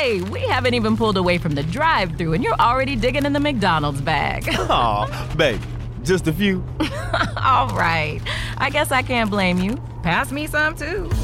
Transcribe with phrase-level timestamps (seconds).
[0.00, 3.34] Hey, we haven't even pulled away from the drive thru and you're already digging in
[3.34, 4.48] the McDonald's bag.
[4.58, 5.60] Aw, babe,
[6.02, 6.64] just a few.
[7.36, 8.18] All right.
[8.56, 9.76] I guess I can't blame you.
[10.02, 11.10] Pass me some too.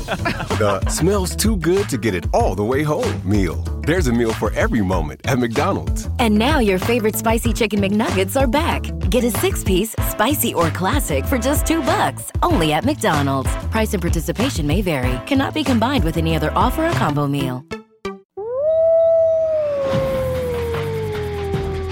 [0.60, 3.56] The smells too good to get it all the way home meal.
[3.86, 6.10] There's a meal for every moment at McDonald's.
[6.18, 8.82] And now your favorite spicy chicken McNuggets are back.
[9.10, 13.54] Get a six-piece, spicy or classic for just two bucks, only at McDonald's.
[13.70, 15.18] Price and participation may vary.
[15.26, 17.64] Cannot be combined with any other offer or combo meal.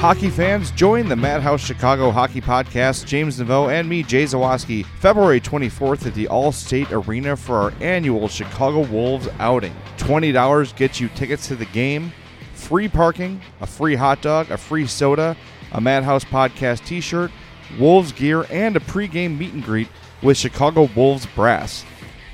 [0.05, 5.41] Hockey fans, join the Madhouse Chicago Hockey Podcast, James Neveau and me, Jay Zawaski, February
[5.41, 9.75] 24th at the Allstate Arena for our annual Chicago Wolves outing.
[9.97, 12.13] $20 gets you tickets to the game,
[12.53, 15.35] free parking, a free hot dog, a free soda,
[15.73, 17.31] a Madhouse Podcast t shirt,
[17.79, 19.89] Wolves gear, and a pregame meet and greet
[20.23, 21.83] with Chicago Wolves Brass.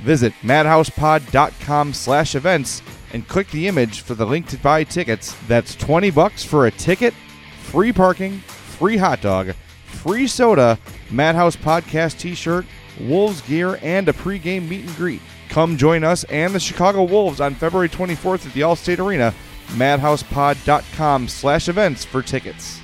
[0.02, 2.82] Visit madhousepod.com slash events
[3.12, 5.37] and click the image for the link to buy tickets.
[5.46, 7.15] That's 20 bucks for a ticket,
[7.70, 9.52] free parking, free hot dog,
[9.85, 10.76] free soda,
[11.10, 12.66] Madhouse Podcast t-shirt,
[13.02, 15.23] Wolves gear, and a pregame meet and greet.
[15.49, 19.32] Come join us and the Chicago Wolves on February 24th at the Allstate Arena.
[19.68, 22.79] madhousepod.com slash events for tickets.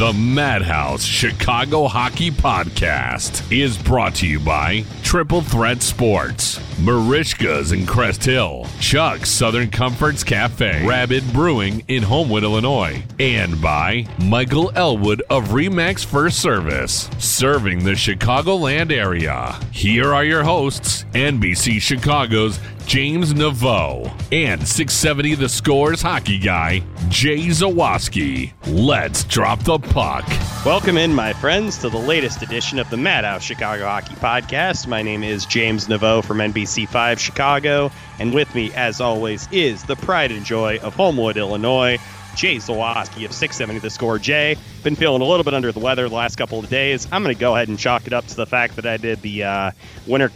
[0.00, 7.84] The Madhouse Chicago Hockey Podcast is brought to you by Triple Threat Sports, Merichka's in
[7.84, 15.20] Crest Hill, Chuck's Southern Comforts Cafe, Rabid Brewing in Homewood, Illinois, and by Michael Elwood
[15.28, 19.60] of Remax First Service, serving the Chicagoland area.
[19.70, 22.58] Here are your hosts, NBC Chicago's
[22.90, 28.52] James Neveau and 670 The Scores hockey guy, Jay Zawaski.
[28.66, 30.26] Let's drop the puck.
[30.66, 34.88] Welcome in, my friends, to the latest edition of the Madhouse Chicago Hockey Podcast.
[34.88, 39.94] My name is James Neveau from NBC5 Chicago, and with me, as always, is the
[39.94, 41.96] pride and joy of Homewood, Illinois,
[42.34, 44.18] Jay Zawaski of 670 The Score.
[44.18, 47.06] Jay, been feeling a little bit under the weather the last couple of days.
[47.12, 49.22] I'm going to go ahead and chalk it up to the fact that I did
[49.22, 49.70] the uh,
[50.08, 50.32] winter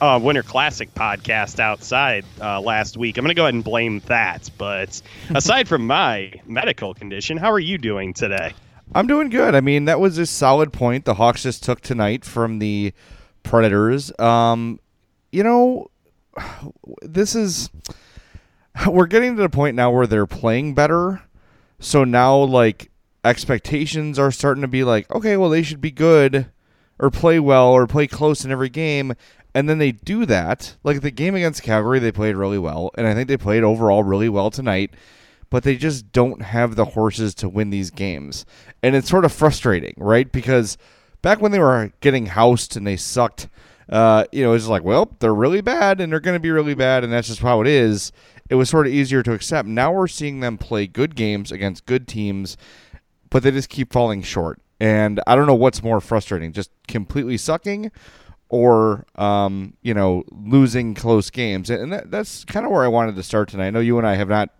[0.00, 3.18] uh, Winter Classic podcast outside uh, last week.
[3.18, 4.50] I'm going to go ahead and blame that.
[4.58, 5.00] But
[5.30, 8.54] aside from my medical condition, how are you doing today?
[8.94, 9.54] I'm doing good.
[9.54, 12.92] I mean, that was a solid point the Hawks just took tonight from the
[13.42, 14.12] Predators.
[14.18, 14.80] Um,
[15.32, 15.90] you know,
[17.02, 17.70] this is
[18.86, 21.22] we're getting to the point now where they're playing better.
[21.80, 22.90] So now like
[23.24, 26.50] expectations are starting to be like, okay, well they should be good
[26.98, 29.14] or play well or play close in every game.
[29.58, 30.76] And then they do that.
[30.84, 34.04] Like the game against Calgary, they played really well, and I think they played overall
[34.04, 34.94] really well tonight.
[35.50, 38.46] But they just don't have the horses to win these games,
[38.84, 40.30] and it's sort of frustrating, right?
[40.30, 40.78] Because
[41.22, 43.48] back when they were getting housed and they sucked,
[43.88, 46.74] uh, you know, it's like, well, they're really bad and they're going to be really
[46.74, 48.12] bad, and that's just how it is.
[48.48, 49.66] It was sort of easier to accept.
[49.66, 52.56] Now we're seeing them play good games against good teams,
[53.28, 54.60] but they just keep falling short.
[54.78, 57.90] And I don't know what's more frustrating, just completely sucking
[58.48, 61.70] or um, you know losing close games.
[61.70, 63.68] And that, that's kind of where i wanted to start tonight.
[63.68, 64.50] I know you and i have not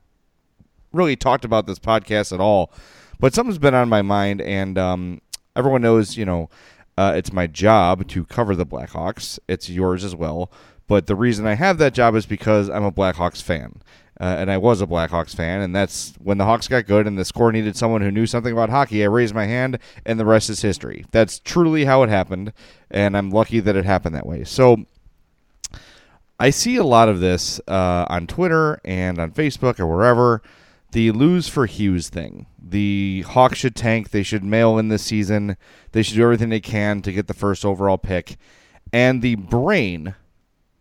[0.92, 2.72] really talked about this podcast at all
[3.20, 5.20] but something's been on my mind and um,
[5.56, 6.48] everyone knows you know
[6.96, 9.38] uh, it's my job to cover the blackhawks.
[9.46, 10.50] It's yours as well.
[10.88, 13.82] But the reason i have that job is because i'm a blackhawks fan
[14.20, 17.16] uh, and I was a Blackhawks fan, and that's when the Hawks got good and
[17.16, 19.02] the score needed someone who knew something about hockey.
[19.02, 21.04] I raised my hand, and the rest is history.
[21.12, 22.52] That's truly how it happened,
[22.90, 24.44] and I'm lucky that it happened that way.
[24.44, 24.86] So
[26.40, 30.42] I see a lot of this uh, on Twitter and on Facebook or wherever.
[30.92, 32.46] The lose for Hughes thing.
[32.58, 34.10] The Hawks should tank.
[34.10, 35.56] They should mail in this season.
[35.92, 38.38] They should do everything they can to get the first overall pick.
[38.90, 40.14] And the brain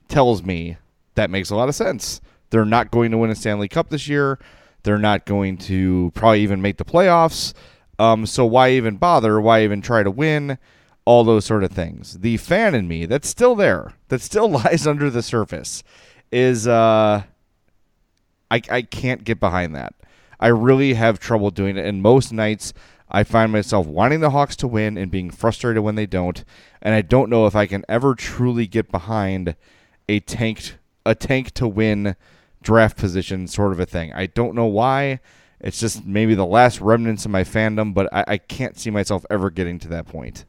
[0.08, 0.78] tells me
[1.16, 2.22] that makes a lot of sense.
[2.50, 4.40] They're not going to win a Stanley Cup this year.
[4.84, 7.54] They're not going to probably even make the playoffs.
[8.00, 9.42] Um, so why even bother?
[9.42, 10.58] Why even try to win?
[11.06, 12.20] All those sort of things.
[12.20, 15.84] The fan in me that's still there, that still lies under the surface,
[16.32, 17.24] is uh,
[18.52, 19.94] I I can't get behind that.
[20.40, 21.86] I really have trouble doing it.
[21.86, 22.74] And most nights,
[23.10, 26.44] I find myself wanting the Hawks to win and being frustrated when they don't.
[26.82, 29.56] And I don't know if I can ever truly get behind
[30.08, 32.16] a tanked a tank to win
[32.62, 34.14] draft position sort of a thing.
[34.14, 35.20] I don't know why.
[35.60, 39.26] It's just maybe the last remnants of my fandom, but I, I can't see myself
[39.30, 40.46] ever getting to that point.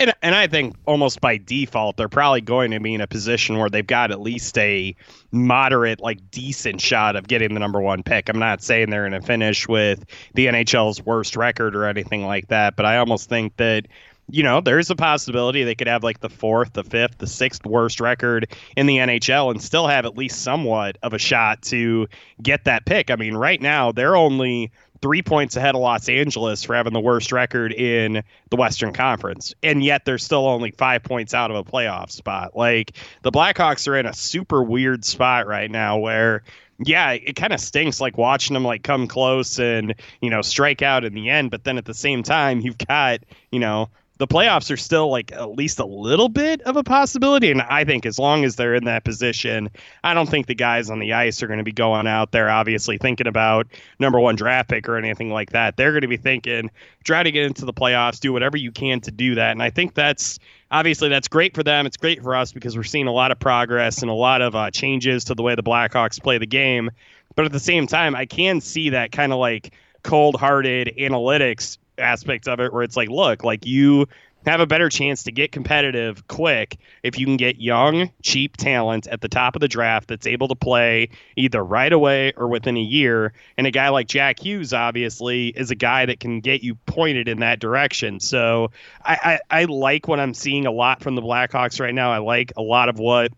[0.00, 3.58] And, and I think almost by default, they're probably going to be in a position
[3.58, 4.96] where they've got at least a
[5.30, 8.30] moderate, like decent shot of getting the number one pick.
[8.30, 12.48] I'm not saying they're going to finish with the NHL's worst record or anything like
[12.48, 13.88] that, but I almost think that
[14.30, 17.64] you know, there's a possibility they could have like the fourth, the fifth, the sixth
[17.64, 22.08] worst record in the NHL and still have at least somewhat of a shot to
[22.42, 23.10] get that pick.
[23.10, 24.72] I mean, right now they're only
[25.02, 29.54] three points ahead of Los Angeles for having the worst record in the Western Conference.
[29.62, 32.56] And yet they're still only five points out of a playoff spot.
[32.56, 32.92] Like
[33.22, 36.42] the Blackhawks are in a super weird spot right now where
[36.82, 40.80] yeah, it kind of stinks like watching them like come close and, you know, strike
[40.80, 41.50] out in the end.
[41.50, 43.90] But then at the same time, you've got, you know,
[44.20, 47.50] the playoffs are still like at least a little bit of a possibility.
[47.50, 49.70] And I think as long as they're in that position,
[50.04, 52.50] I don't think the guys on the ice are going to be going out there,
[52.50, 53.66] obviously thinking about
[53.98, 55.78] number one draft pick or anything like that.
[55.78, 56.70] They're going to be thinking,
[57.02, 59.52] try to get into the playoffs, do whatever you can to do that.
[59.52, 60.38] And I think that's
[60.70, 61.86] obviously that's great for them.
[61.86, 64.54] It's great for us because we're seeing a lot of progress and a lot of
[64.54, 66.90] uh, changes to the way the Blackhawks play the game.
[67.36, 71.78] But at the same time, I can see that kind of like cold hearted analytics
[72.00, 74.06] aspect of it where it's like, look, like you
[74.46, 79.06] have a better chance to get competitive quick if you can get young, cheap talent
[79.06, 82.76] at the top of the draft that's able to play either right away or within
[82.76, 83.32] a year.
[83.58, 87.28] And a guy like Jack Hughes, obviously, is a guy that can get you pointed
[87.28, 88.18] in that direction.
[88.20, 88.70] So
[89.04, 92.12] I, I, I like what I'm seeing a lot from the Blackhawks right now.
[92.12, 93.32] I like a lot of what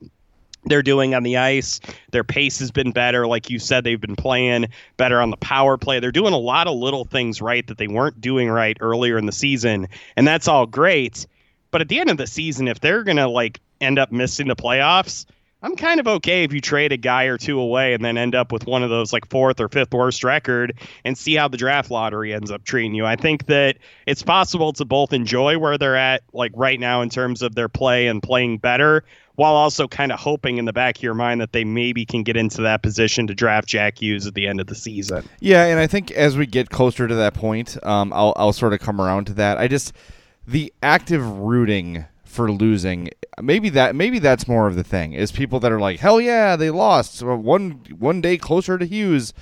[0.65, 1.81] they're doing on the ice.
[2.11, 3.27] Their pace has been better.
[3.27, 6.01] Like you said, they've been playing better on the power play.
[6.01, 9.27] They're doing a lot of little things right that they weren't doing right earlier in
[9.27, 9.89] the season.
[10.17, 11.27] And that's all great.
[11.71, 14.49] But at the end of the season, if they're going to like end up missing
[14.49, 15.27] the playoffs,
[15.65, 18.35] I'm kind of okay if you trade a guy or two away and then end
[18.35, 21.57] up with one of those like fourth or fifth worst record and see how the
[21.57, 23.07] draft lottery ends up treating you.
[23.07, 27.11] I think that it's possible to both enjoy where they're at like right now in
[27.11, 29.05] terms of their play and playing better
[29.43, 32.23] while also kind of hoping in the back of your mind that they maybe can
[32.23, 35.29] get into that position to draft Jack Hughes at the end of the season.
[35.41, 38.73] Yeah, and I think as we get closer to that point, um, I'll I'll sort
[38.73, 39.59] of come around to that.
[39.59, 39.95] I just
[40.47, 43.11] the active rooting for losing
[43.43, 46.57] maybe that maybe that's more of the thing is people that are like hell yeah
[46.57, 49.35] they lost one one day closer to Hughes.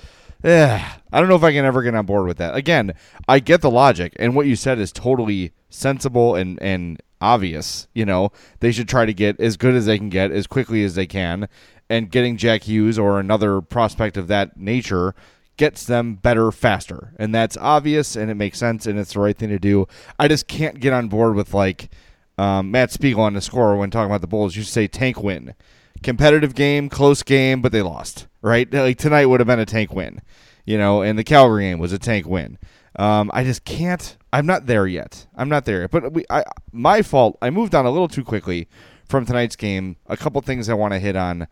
[0.42, 0.82] Eh,
[1.12, 2.54] I don't know if I can ever get on board with that.
[2.54, 2.94] Again,
[3.28, 7.88] I get the logic, and what you said is totally sensible and and obvious.
[7.94, 10.82] You know, they should try to get as good as they can get as quickly
[10.84, 11.48] as they can,
[11.90, 15.14] and getting Jack Hughes or another prospect of that nature
[15.60, 17.12] gets them better faster.
[17.18, 19.86] And that's obvious and it makes sense and it's the right thing to do.
[20.18, 21.90] I just can't get on board with like
[22.38, 24.56] um, Matt Spiegel on the score when talking about the Bulls.
[24.56, 25.54] You say tank win.
[26.02, 28.72] Competitive game, close game, but they lost, right?
[28.72, 30.20] Like tonight would have been a tank win,
[30.64, 32.58] you know, and the Calgary game was a tank win.
[32.96, 34.16] Um, I just can't.
[34.32, 35.26] I'm not there yet.
[35.36, 35.82] I'm not there.
[35.82, 35.90] Yet.
[35.90, 37.38] But we, I, my fault.
[37.40, 38.68] I moved on a little too quickly
[39.08, 39.96] from tonight's game.
[40.06, 41.46] A couple things I want to hit on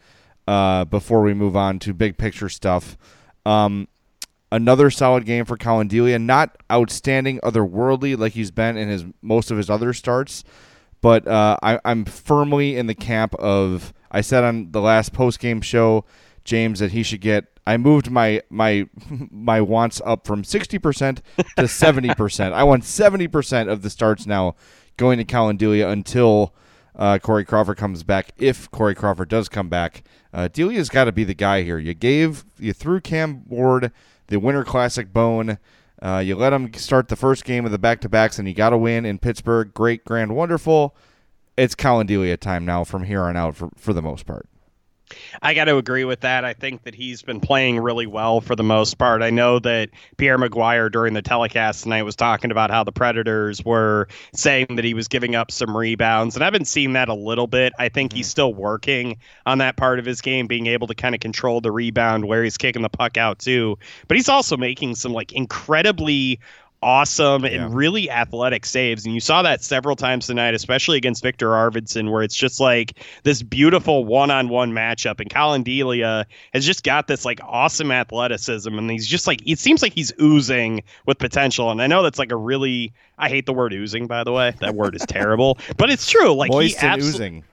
[0.46, 2.96] uh, before we move on to big picture stuff.
[3.46, 3.88] Um,
[4.50, 6.18] another solid game for Collin Delia.
[6.18, 10.44] Not outstanding, otherworldly like he's been in his most of his other starts,
[11.00, 13.92] but uh, I, I'm firmly in the camp of.
[14.10, 16.06] I said on the last post game show,
[16.48, 18.88] James, that he should get I moved my my
[19.30, 22.52] my wants up from 60% to 70%.
[22.52, 24.56] I want 70% of the starts now
[24.96, 26.54] going to Collin Delia until
[26.96, 28.32] uh, Corey Crawford comes back.
[28.38, 30.02] If Corey Crawford does come back,
[30.32, 31.78] uh, Delia's got to be the guy here.
[31.78, 33.92] You gave you threw Cam Ward
[34.28, 35.58] the Winter Classic bone.
[36.00, 38.54] Uh, you let him start the first game of the back to backs, and you
[38.54, 39.74] got to win in Pittsburgh.
[39.74, 40.96] Great, grand, wonderful.
[41.58, 44.48] It's Collin Delia time now from here on out for, for the most part.
[45.42, 46.44] I got to agree with that.
[46.44, 49.22] I think that he's been playing really well for the most part.
[49.22, 53.64] I know that Pierre McGuire during the telecast tonight was talking about how the Predators
[53.64, 57.14] were saying that he was giving up some rebounds, and I've been seeing that a
[57.14, 57.72] little bit.
[57.78, 58.30] I think he's mm-hmm.
[58.30, 61.72] still working on that part of his game, being able to kind of control the
[61.72, 63.78] rebound where he's kicking the puck out too.
[64.06, 66.40] But he's also making some like incredibly
[66.82, 69.04] awesome and really athletic saves.
[69.04, 72.92] And you saw that several times tonight, especially against Viktor Arvidsson, where it's just like
[73.24, 75.20] this beautiful one on one matchup.
[75.20, 78.72] And Collin Delia has just got this like awesome athleticism.
[78.72, 81.70] And he's just like, it seems like he's oozing with potential.
[81.70, 84.54] And I know that's like a really, I hate the word oozing, by the way.
[84.60, 86.32] That word is terrible, but it's true.
[86.34, 87.44] Like, Moist he abso- oozing.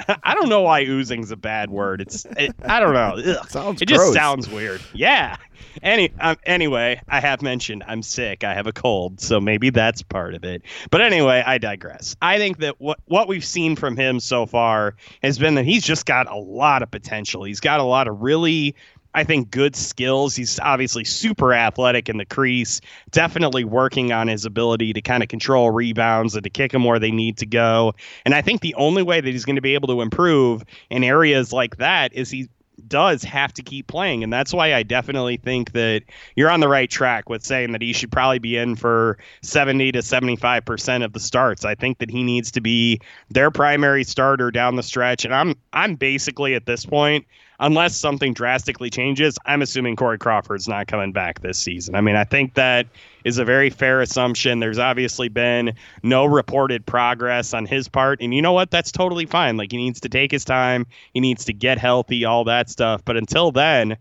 [0.22, 2.00] I don't know why oozing's a bad word.
[2.00, 3.16] It's it, I don't know.
[3.38, 3.50] Ugh.
[3.50, 4.00] Sounds it gross.
[4.00, 4.80] just sounds weird.
[4.92, 5.36] Yeah.
[5.82, 8.44] Any um, anyway, I have mentioned I'm sick.
[8.44, 10.62] I have a cold, so maybe that's part of it.
[10.90, 12.16] But anyway, I digress.
[12.22, 15.84] I think that what what we've seen from him so far has been that he's
[15.84, 17.44] just got a lot of potential.
[17.44, 18.74] He's got a lot of really
[19.14, 20.34] I think good skills.
[20.34, 22.80] He's obviously super athletic in the crease,
[23.10, 26.98] definitely working on his ability to kind of control rebounds and to kick them where
[26.98, 27.94] they need to go.
[28.24, 31.04] And I think the only way that he's going to be able to improve in
[31.04, 32.48] areas like that is he
[32.88, 34.22] does have to keep playing.
[34.22, 36.02] And that's why I definitely think that
[36.34, 39.92] you're on the right track with saying that he should probably be in for 70
[39.92, 41.64] to 75% of the starts.
[41.64, 45.24] I think that he needs to be their primary starter down the stretch.
[45.24, 47.26] And I'm I'm basically at this point
[47.60, 51.94] unless something drastically changes, I'm assuming Corey Crawford's not coming back this season.
[51.94, 52.86] I mean, I think that
[53.24, 54.60] is a very fair assumption.
[54.60, 58.20] There's obviously been no reported progress on his part.
[58.20, 58.70] And you know what?
[58.70, 59.56] That's totally fine.
[59.56, 63.04] Like, he needs to take his time, he needs to get healthy, all that stuff.
[63.04, 63.96] But until then,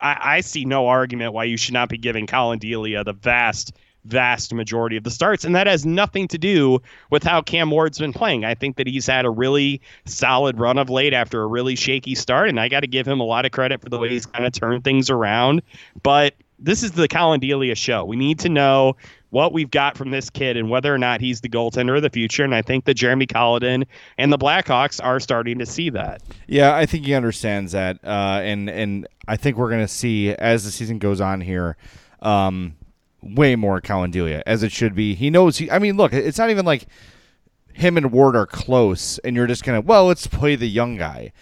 [0.00, 3.72] I, I see no argument why you should not be giving Collin Delia the vast
[4.04, 5.44] vast majority of the starts.
[5.44, 6.80] And that has nothing to do
[7.10, 8.44] with how Cam Ward's been playing.
[8.44, 12.14] I think that he's had a really solid run of late after a really shaky
[12.14, 12.48] start.
[12.48, 14.44] And I got to give him a lot of credit for the way he's kind
[14.44, 15.62] of turned things around.
[16.02, 18.04] But this is the Collin Delia show.
[18.04, 18.96] We need to know
[19.30, 22.10] what we've got from this kid and whether or not he's the goaltender of the
[22.10, 22.44] future.
[22.44, 23.84] And I think that Jeremy Colliton
[24.16, 26.22] and the Blackhawks are starting to see that.
[26.46, 30.30] Yeah, I think he understands that, uh, and and I think we're going to see
[30.30, 31.76] as the season goes on here.
[32.22, 32.76] Um,
[33.24, 35.14] way more Collin Delia as it should be.
[35.14, 35.70] He knows he.
[35.70, 36.86] I mean, look, it's not even like
[37.72, 41.32] him and Ward are close, and you're just gonna well, let's play the young guy.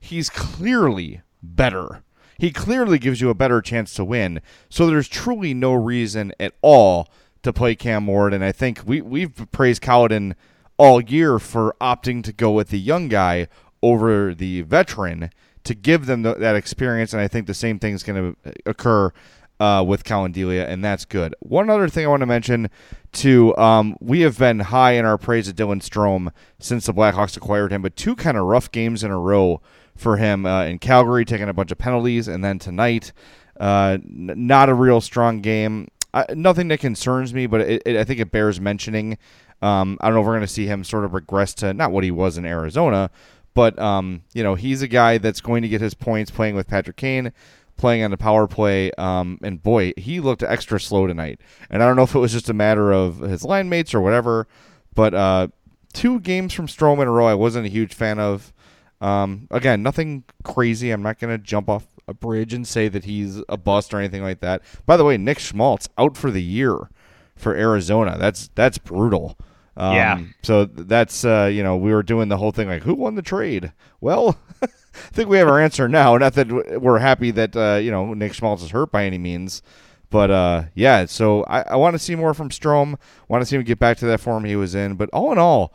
[0.00, 2.02] He's clearly better.
[2.38, 4.40] He clearly gives you a better chance to win.
[4.68, 7.08] So there's truly no reason at all
[7.42, 8.32] to play Cam Ward.
[8.32, 10.34] And I think we we've praised Colliton
[10.76, 13.48] all year for opting to go with the young guy
[13.82, 15.30] over the veteran
[15.64, 17.12] to give them the, that experience.
[17.12, 19.12] And I think the same thing is going to occur
[19.60, 21.34] uh, with Collin Delia, and that's good.
[21.40, 22.70] One other thing I want to mention,
[23.12, 27.36] too, um, we have been high in our praise of Dylan Strome since the Blackhawks
[27.36, 29.60] acquired him, but two kind of rough games in a row
[29.96, 33.12] for him uh, in Calgary, taking a bunch of penalties, and then tonight,
[33.58, 35.88] uh, n- not a real strong game.
[36.34, 39.18] nothing that concerns me, but it, it, I think it bears mentioning.
[39.60, 41.90] Um, I don't know if we're going to see him sort of regress to not
[41.90, 43.10] what he was in Arizona,
[43.54, 46.68] but um, you know he's a guy that's going to get his points playing with
[46.68, 47.32] Patrick Kane
[47.78, 48.90] playing on the power play.
[48.92, 51.40] Um, and boy, he looked extra slow tonight.
[51.70, 54.00] And I don't know if it was just a matter of his line mates or
[54.00, 54.46] whatever,
[54.94, 55.48] but uh,
[55.94, 58.52] two games from Strome in a row I wasn't a huge fan of.
[59.00, 60.90] Um, again, nothing crazy.
[60.90, 63.98] I'm not going to jump off a bridge and say that he's a bust or
[63.98, 64.62] anything like that.
[64.86, 66.90] By the way, Nick Schmaltz out for the year
[67.36, 68.16] for Arizona.
[68.18, 69.38] That's that's brutal.
[69.76, 70.20] Um, yeah.
[70.42, 73.22] So that's uh, you know we were doing the whole thing like who won the
[73.22, 73.72] trade?
[74.00, 74.36] Well,
[75.06, 76.16] I think we have our answer now.
[76.16, 79.62] Not that we're happy that uh, you know Nick Schmaltz is hurt by any means,
[80.10, 81.06] but uh, yeah.
[81.06, 82.96] So I, I want to see more from Strome.
[83.28, 84.94] Want to see him get back to that form he was in.
[84.94, 85.72] But all in all,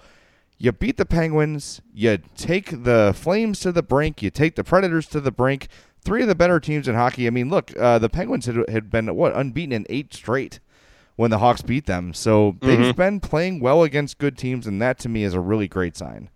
[0.58, 1.82] you beat the Penguins.
[1.94, 4.22] You take the Flames to the brink.
[4.22, 5.68] You take the Predators to the brink.
[6.02, 7.28] Three of the better teams in hockey.
[7.28, 10.60] I mean, look, uh, the Penguins had, had been what unbeaten in eight straight
[11.16, 12.14] when the Hawks beat them.
[12.14, 12.98] So they've mm-hmm.
[12.98, 16.30] been playing well against good teams, and that to me is a really great sign.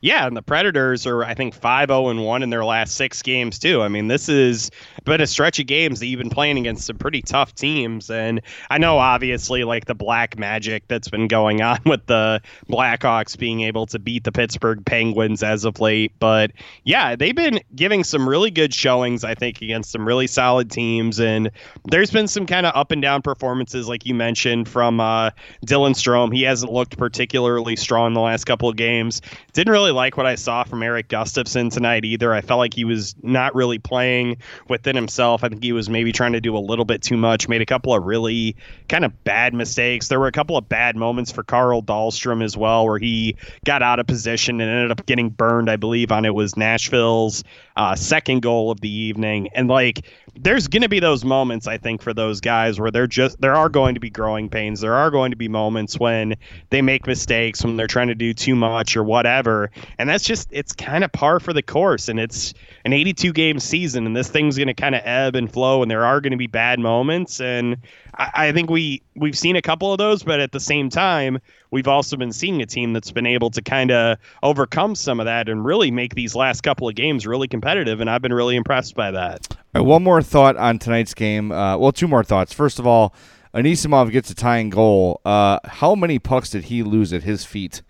[0.00, 3.58] Yeah, and the Predators are I think 5-0 and 1 in their last 6 games
[3.58, 3.82] too.
[3.82, 4.70] I mean, this is
[5.04, 8.40] been a stretch of games that you've been playing against some pretty tough teams and
[8.70, 13.62] I know obviously like the black magic that's been going on with the Blackhawks being
[13.62, 16.52] able to beat the Pittsburgh Penguins as of late, but
[16.84, 21.18] yeah, they've been giving some really good showings I think against some really solid teams
[21.18, 21.50] and
[21.90, 25.30] there's been some kind of up and down performances like you mentioned from uh,
[25.66, 26.34] Dylan Strome.
[26.34, 29.22] He hasn't looked particularly strong the last couple of games.
[29.52, 32.34] Didn't didn't really like what I saw from Erik Gustafsson tonight either.
[32.34, 35.44] I felt like he was not really playing within himself.
[35.44, 37.66] I think he was maybe trying to do a little bit too much, made a
[37.66, 38.56] couple of really
[38.88, 40.08] kind of bad mistakes.
[40.08, 43.80] There were a couple of bad moments for Carl Dahlstrom as well, where he got
[43.80, 47.44] out of position and ended up getting burned, I believe, on it was Nashville's
[47.76, 49.50] uh, second goal of the evening.
[49.54, 53.06] And like, there's going to be those moments, I think, for those guys where they're
[53.06, 54.80] just, there are going to be growing pains.
[54.80, 56.36] There are going to be moments when
[56.70, 59.59] they make mistakes, when they're trying to do too much or whatever.
[59.98, 62.08] And that's just, it's kind of par for the course.
[62.08, 65.52] And it's an 82 game season, and this thing's going to kind of ebb and
[65.52, 67.40] flow, and there are going to be bad moments.
[67.40, 67.76] And
[68.16, 71.38] I, I think we, we've seen a couple of those, but at the same time,
[71.70, 75.26] we've also been seeing a team that's been able to kind of overcome some of
[75.26, 78.00] that and really make these last couple of games really competitive.
[78.00, 79.48] And I've been really impressed by that.
[79.74, 81.52] Right, one more thought on tonight's game.
[81.52, 82.52] Uh, well, two more thoughts.
[82.52, 83.14] First of all,
[83.54, 85.20] Anisimov gets a tying goal.
[85.24, 87.82] Uh, how many pucks did he lose at his feet?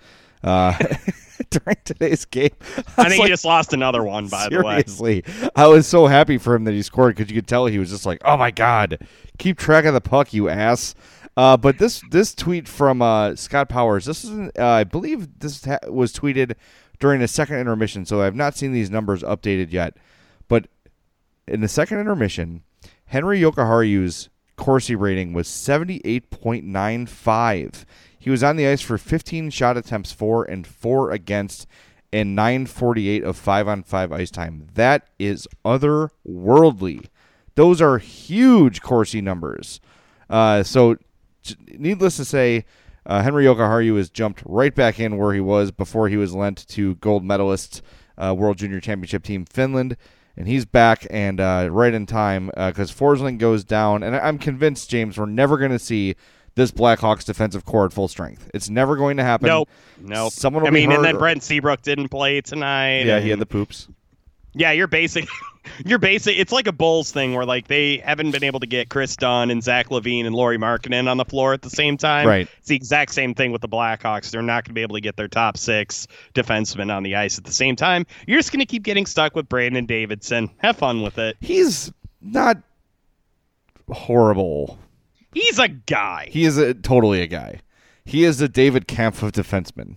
[0.43, 0.77] Uh,
[1.51, 2.51] during today's game.
[2.61, 5.51] I, I think like, he just lost another one, by seriously, the way.
[5.57, 7.91] I was so happy for him that he scored because you could tell he was
[7.91, 9.07] just like, oh my God,
[9.39, 10.95] keep track of the puck, you ass.
[11.37, 15.65] Uh, but this this tweet from uh, Scott Powers, this is uh, I believe this
[15.65, 16.55] ha- was tweeted
[16.99, 19.97] during the second intermission, so I've not seen these numbers updated yet.
[20.49, 20.67] But
[21.47, 22.63] in the second intermission,
[23.07, 27.87] Henri Jokiharju's Corsi rating was seventy eight point nine five.
[28.21, 31.67] He was on the ice for fifteen shot attempts for and four against,
[32.13, 34.67] and 948 of 5 on 5 ice time.
[34.75, 37.07] That is otherworldly.
[37.55, 39.81] Those are huge Corsi numbers.
[40.29, 40.97] Uh, so,
[41.69, 42.65] needless to say,
[43.07, 46.67] uh, Henri Jokiharju has jumped right back in where he was before he was lent
[46.69, 47.83] to gold medalist
[48.19, 49.97] uh, World Junior Championship team Finland.
[50.37, 54.03] And he's back and uh, right in time because Forsling goes down.
[54.03, 56.15] And I'm convinced, James, we're never going to see
[56.55, 58.51] this Blackhawks defensive corps at full strength.
[58.55, 59.47] It's never going to happen.
[59.47, 59.69] Nope.
[60.01, 60.33] Nope.
[60.33, 63.03] Someone will I be mean, and then or- Brent Seabrook didn't play tonight.
[63.07, 63.89] Yeah, he had the poops.
[64.53, 65.29] Yeah, you're basic.
[65.85, 66.39] You're basic.
[66.39, 69.51] It's like a Bulls thing where like they haven't been able to get Kris Dunn
[69.51, 72.27] and Zach LaVine and Lauri Markkanen on the floor at the same time.
[72.27, 72.49] Right.
[72.59, 74.31] It's the exact same thing with the Blackhawks.
[74.31, 77.37] They're not going to be able to get their top six defensemen on the ice
[77.37, 78.07] at the same time.
[78.27, 80.49] You're just going to keep getting stuck with Brandon Davidson.
[80.59, 81.37] Have fun with it.
[81.41, 81.93] He's
[82.23, 82.57] not
[83.91, 84.79] horrible.
[85.33, 86.29] He's a guy.
[86.31, 87.61] He is a, totally a guy.
[88.05, 89.97] He is a David Kampf of defensemen.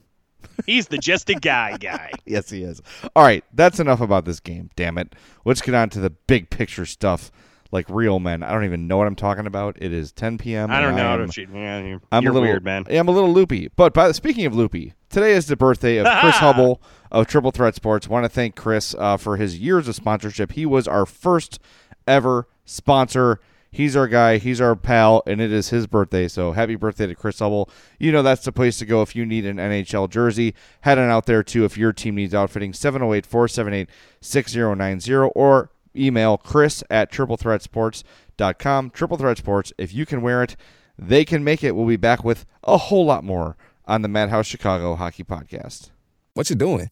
[0.68, 2.12] He's the just a guy guy.
[2.26, 2.82] Yes, he is.
[3.16, 4.70] All right, that's enough about this game.
[4.76, 5.16] Damn it.
[5.46, 7.32] Let's get on to the big picture stuff.
[7.72, 8.44] Like real men.
[8.44, 9.78] I don't even know what I'm talking about.
[9.82, 10.70] It is 10 p.m.
[10.70, 11.14] I don't know.
[11.14, 11.48] am- Don't you?
[11.52, 12.86] Yeah, you're, I'm a little weird, man.
[12.88, 13.72] I'm a little loopy.
[13.76, 17.74] But by speaking of loopy, today is the birthday of Chris Hubble of Triple Threat
[17.74, 18.08] Sports.
[18.08, 20.52] Want to thank Chris uh, for his years of sponsorship.
[20.52, 21.58] He was our first
[22.06, 23.40] ever sponsor.
[23.74, 24.38] He's our guy.
[24.38, 26.28] He's our pal, and it is his birthday.
[26.28, 27.72] So happy birthday to Chris Hubble.
[27.98, 30.54] You know that's the place to go if you need an NHL jersey.
[30.82, 32.74] Head on out there too if your team needs outfitting.
[32.74, 33.90] 708 478
[34.22, 38.92] 6090 or email chris at triplethreatsports.com.
[38.92, 39.74] Triple Threat Sports.
[39.80, 40.56] If you can wear it,
[40.96, 41.76] they can make it.
[41.76, 45.90] We'll be back with a whole lot more on the Madhouse Chicago Hockey Podcast.
[46.36, 46.92] What you doing?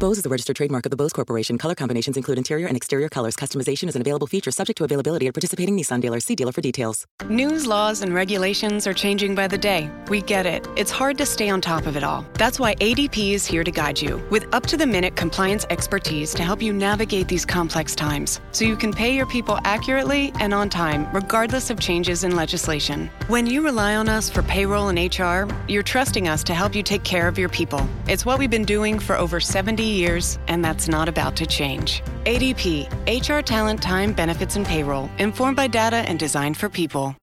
[0.00, 1.58] Bose is the registered trademark of the Bose Corporation.
[1.58, 3.36] Color combinations include interior and exterior colors.
[3.36, 6.24] Customization is an available feature subject to availability at participating Nissan dealers.
[6.24, 7.06] See dealer for details.
[7.28, 9.90] News, laws, and regulations are changing by the day.
[10.08, 10.66] We get it.
[10.74, 12.24] It's hard to stay on top of it all.
[12.32, 16.32] That's why ADP is here to guide you with up to the minute compliance expertise
[16.32, 20.54] to help you navigate these complex times so you can pay your people accurately and
[20.54, 23.10] on time, regardless of changes in legislation.
[23.28, 26.82] When you rely on us for payroll and HR, you're trusting us to help you
[26.82, 27.86] take care of your people.
[28.08, 32.02] It's what we've been doing for over 70 years, and that's not about to change.
[32.24, 37.16] ADP, HR talent, time, benefits, and payroll, informed by data and designed for people.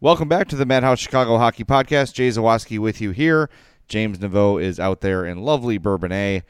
[0.00, 2.12] Welcome back to the Madhouse Chicago Hockey Podcast.
[2.12, 3.48] Jay Zawaski with you here.
[3.88, 6.42] James Neveau is out there in lovely Bourbonnais.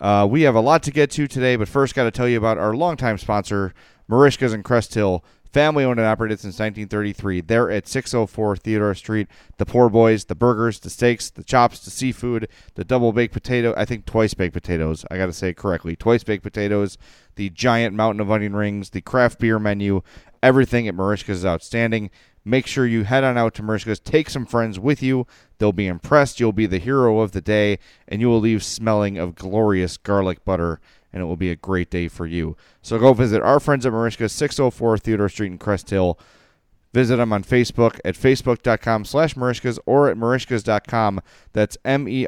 [0.00, 2.38] Uh, we have a lot to get to today, but first, got to tell you
[2.38, 3.72] about our longtime sponsor,
[4.10, 5.24] Merichka's in Crest Hill.
[5.52, 7.40] Family owned and operated since 1933.
[7.40, 9.28] They're at 604 Theodore Street.
[9.56, 13.72] The poor boys, the burgers, the steaks, the chops, the seafood, the double baked potato.
[13.76, 15.06] I think twice baked potatoes.
[15.10, 15.96] I got to say correctly.
[15.96, 16.98] Twice baked potatoes,
[17.36, 20.02] the giant mountain of onion rings, the craft beer menu.
[20.42, 22.10] Everything at Merichka's is outstanding.
[22.44, 24.00] Make sure you head on out to Merichka's.
[24.00, 25.26] Take some friends with you.
[25.58, 26.40] They'll be impressed.
[26.40, 30.44] You'll be the hero of the day, and you will leave smelling of glorious garlic
[30.44, 30.80] butter
[31.12, 32.56] and it will be a great day for you.
[32.82, 36.18] So go visit our friends at Merichka, 604 Theodore Street in Crest Hill.
[36.92, 41.20] Visit them on Facebook at facebook.com slash Merichkas or at merichkas.com.
[41.52, 42.24] That's M-E-R-I-C-H-K-A-S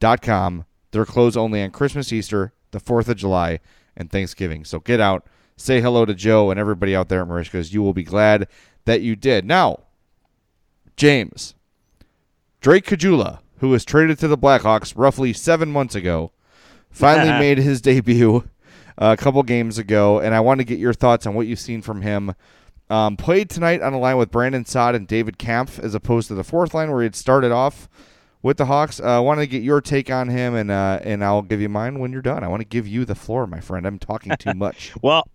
[0.00, 0.64] dot com.
[0.90, 3.60] They're closed only on Christmas, Easter, the 4th of July,
[3.96, 4.64] and Thanksgiving.
[4.64, 7.72] So get out, say hello to Joe and everybody out there at Merichkas.
[7.72, 8.48] You will be glad
[8.84, 9.44] that you did.
[9.44, 9.80] Now,
[10.96, 11.54] James,
[12.60, 16.30] Drake Caggiula who was traded to the Blackhawks roughly seven months ago,
[16.90, 18.46] finally made his debut
[18.98, 21.58] uh, a couple games ago, and I want to get your thoughts on what you've
[21.58, 22.34] seen from him.
[22.90, 26.34] Um, played tonight on a line with Brandon Saad and David Kampf as opposed to
[26.34, 27.88] the fourth line where he had started off
[28.42, 29.00] with the Hawks.
[29.00, 31.70] I uh, want to get your take on him, and uh, and I'll give you
[31.70, 32.44] mine when you're done.
[32.44, 33.86] I want to give you the floor, my friend.
[33.86, 34.92] I'm talking too much.
[35.02, 35.26] well,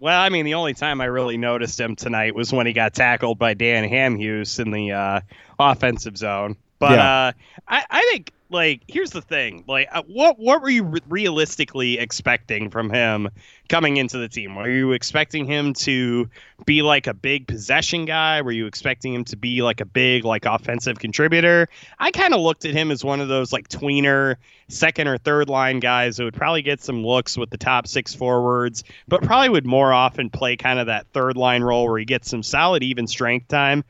[0.00, 2.94] well, I mean, the only time I really noticed him tonight was when he got
[2.94, 5.20] tackled by Dan Hamhuis in the uh,
[5.58, 6.56] offensive zone.
[6.82, 7.28] But Yeah.
[7.28, 7.32] uh,
[7.68, 9.62] I, I think like here's the thing.
[9.68, 13.28] Like uh, what what were you re- realistically expecting from him
[13.68, 14.56] coming into the team?
[14.56, 16.28] Were you expecting him to
[16.66, 18.42] be like a big possession guy?
[18.42, 21.68] Were you expecting him to be like a big like offensive contributor?
[22.00, 24.34] I kind of looked at him as one of those like tweener
[24.68, 28.12] second or third line guys that would probably get some looks with the top six
[28.12, 32.04] forwards but probably would more often play kind of that third line role where he
[32.06, 33.84] gets some solid even strength time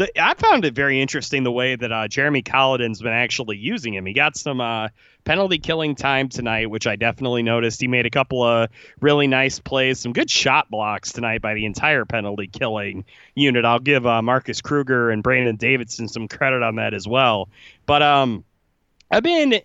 [0.00, 3.92] the, I found it very interesting the way that uh, Jeremy Colliton's been actually using
[3.92, 4.06] him.
[4.06, 4.88] He got some uh,
[5.24, 7.82] penalty killing time tonight, which I definitely noticed.
[7.82, 11.66] He made a couple of really nice plays, some good shot blocks tonight by the
[11.66, 13.66] entire penalty killing unit.
[13.66, 17.50] I'll give uh, Marcus Kruger and Brandon Davidson some credit on that as well.
[17.84, 18.42] But um,
[19.10, 19.60] I've been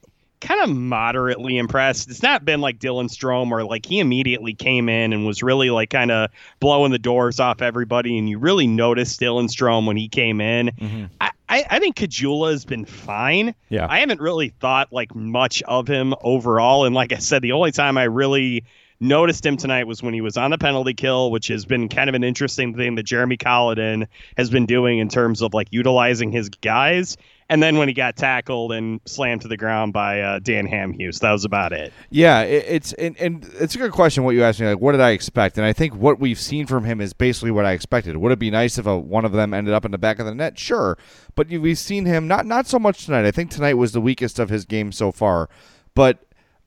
[0.45, 2.10] kind of moderately impressed.
[2.10, 5.71] It's not been like Dylan Strome or like he immediately came in and was really
[5.71, 6.29] like kind of
[6.60, 10.67] blowing the doors off everybody, and you really noticed Dylan Strome when he came in.
[10.67, 11.05] Mm-hmm.
[11.19, 13.55] I, I, I, think Caggiula has been fine.
[13.69, 13.88] Yeah.
[13.89, 17.71] I haven't really thought like much of him overall, and like I said, the only
[17.71, 18.65] time I really
[18.99, 22.08] noticed him tonight was when he was on the penalty kill, which has been kind
[22.08, 26.31] of an interesting thing that Jeremy Colliton has been doing in terms of like utilizing
[26.31, 27.17] his guys
[27.49, 31.19] and then when he got tackled and slammed to the ground by uh, Dan Hamhuis,
[31.19, 31.93] that was about it.
[32.10, 34.67] Yeah, it, it's and, and it's a good question what you asked me.
[34.67, 35.58] Like, what did I expect?
[35.58, 38.17] And I think what we've seen from him is basically what I expected.
[38.17, 40.25] Would it be nice if a, one of them ended up in the back of
[40.25, 40.58] the net?
[40.58, 40.97] Sure,
[41.36, 43.25] but we've seen him not not so much tonight.
[43.25, 45.49] I think tonight was the weakest of his game so far,
[45.93, 46.19] but.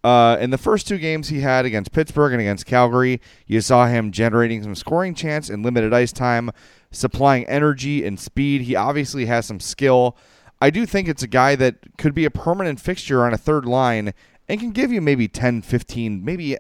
[0.05, 3.89] Uh, in the first two games he had against Pittsburgh and against Calgary, you saw
[3.89, 6.53] him generating some scoring chance in limited ice time,
[6.93, 8.61] supplying energy and speed.
[8.63, 10.17] He obviously has some skill.
[10.61, 13.65] I do think it's a guy that could be a permanent fixture on a third
[13.65, 14.13] line
[14.49, 16.57] and can give you maybe 10, 15, maybe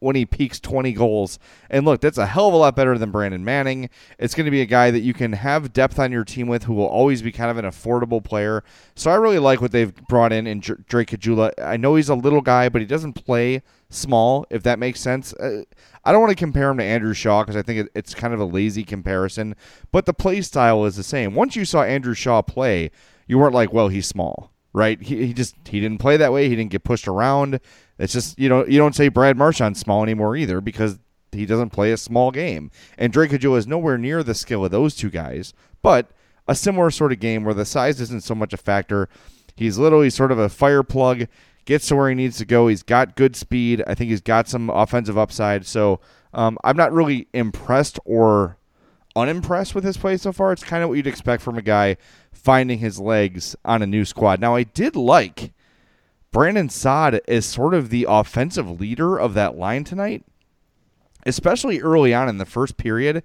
[0.00, 1.38] when he peaks 20 goals.
[1.70, 3.90] And look, that's a hell of a lot better than Brandon Manning.
[4.18, 6.64] It's going to be a guy that you can have depth on your team with
[6.64, 8.62] who will always be kind of an affordable player.
[8.94, 11.52] So I really like what they've brought in in Drake Caggiula.
[11.60, 15.32] I know he's a little guy, but he doesn't play small, if that makes sense.
[15.34, 15.62] Uh,
[16.04, 18.40] I don't want to compare him to Andrew Shaw because I think it's kind of
[18.40, 19.56] a lazy comparison,
[19.90, 21.34] but the play style is the same.
[21.34, 22.90] Once you saw Andrew Shaw play,
[23.28, 25.00] you weren't like, well, he's small, right?
[25.00, 26.48] He, he just he didn't play that way.
[26.48, 27.60] He didn't get pushed around.
[27.98, 30.98] It's just you know you don't say Brad Marchand's small anymore either because
[31.30, 32.70] he doesn't play a small game.
[32.96, 36.10] And Drake Caggiula is nowhere near the skill of those two guys, but
[36.48, 39.08] a similar sort of game where the size isn't so much a factor.
[39.54, 41.26] He's literally sort of a fire plug,
[41.66, 42.68] gets to where he needs to go.
[42.68, 43.82] He's got good speed.
[43.86, 45.66] I think he's got some offensive upside.
[45.66, 46.00] So
[46.32, 48.56] um, I'm not really impressed or
[49.18, 50.52] unimpressed with his play so far.
[50.52, 51.96] It's kind of what you'd expect from a guy
[52.32, 54.40] finding his legs on a new squad.
[54.40, 55.52] Now, I did like
[56.30, 60.24] Brandon Saad as sort of the offensive leader of that line tonight,
[61.26, 63.22] especially early on in the first period.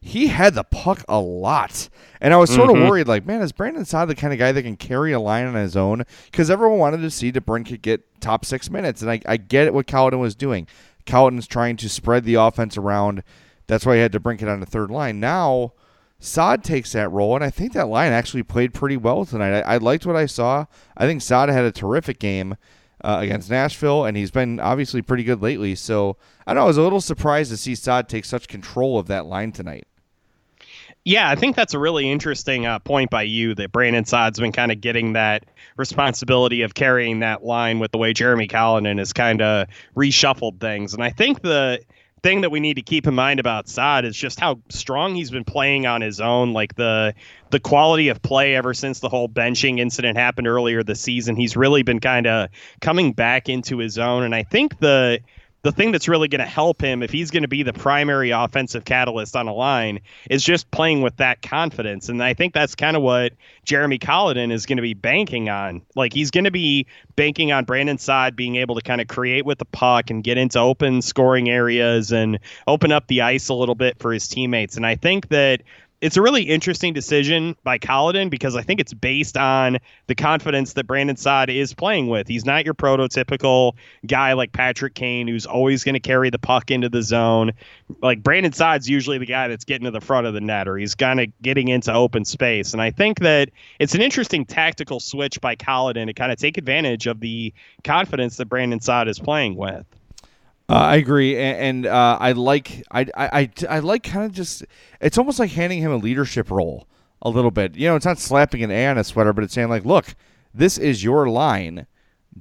[0.00, 1.88] He had the puck a lot.
[2.20, 2.82] And I was sort mm-hmm.
[2.82, 5.20] of worried, like, man, is Brandon Saad the kind of guy that can carry a
[5.20, 6.04] line on his own?
[6.26, 9.00] Because everyone wanted to see DeBrincat get top six minutes.
[9.00, 10.66] And I, I get what Colliton was doing.
[11.06, 13.22] Colliton's trying to spread the offense around
[13.66, 15.20] that's why he had to bring it on the third line.
[15.20, 15.72] Now,
[16.18, 19.60] Saad takes that role, and I think that line actually played pretty well tonight.
[19.60, 20.66] I, I liked what I saw.
[20.96, 22.56] I think Saad had a terrific game
[23.02, 25.74] uh, against Nashville, and he's been obviously pretty good lately.
[25.74, 26.64] So I don't know.
[26.64, 29.86] I was a little surprised to see Saad take such control of that line tonight.
[31.06, 34.52] Yeah, I think that's a really interesting uh, point by you that Brandon Saad's been
[34.52, 35.44] kind of getting that
[35.76, 40.94] responsibility of carrying that line with the way Jeremy Colliton has kind of reshuffled things.
[40.94, 41.80] And I think the
[42.24, 45.30] thing that we need to keep in mind about Saad is just how strong he's
[45.30, 46.54] been playing on his own.
[46.54, 47.14] Like the
[47.50, 51.54] the quality of play ever since the whole benching incident happened earlier this season, he's
[51.54, 52.48] really been kind of
[52.80, 54.22] coming back into his own.
[54.22, 55.20] And I think the
[55.64, 58.30] the thing that's really going to help him if he's going to be the primary
[58.30, 59.98] offensive catalyst on a line
[60.28, 62.10] is just playing with that confidence.
[62.10, 63.32] And I think that's kind of what
[63.64, 65.80] Jeremy Colliton is going to be banking on.
[65.96, 69.46] Like he's going to be banking on Brandon Saad being able to kind of create
[69.46, 73.54] with the puck and get into open scoring areas and open up the ice a
[73.54, 74.76] little bit for his teammates.
[74.76, 75.62] And I think that
[76.04, 80.74] it's a really interesting decision by Colliton because I think it's based on the confidence
[80.74, 82.28] that Brandon Saad is playing with.
[82.28, 83.72] He's not your prototypical
[84.06, 87.52] guy like Patrick Kane who's always going to carry the puck into the zone.
[88.02, 90.76] Like Brandon Saad's usually the guy that's getting to the front of the net or
[90.76, 92.74] he's kind of getting into open space.
[92.74, 96.58] And I think that it's an interesting tactical switch by Colliton to kind of take
[96.58, 99.86] advantage of the confidence that Brandon Saad is playing with.
[100.68, 104.64] Uh, I agree, and, and uh, I like I, I, I like kind of just
[105.00, 106.86] it's almost like handing him a leadership role
[107.20, 107.76] a little bit.
[107.76, 110.14] You know, it's not slapping an A on a sweater, but it's saying like, look,
[110.54, 111.86] this is your line,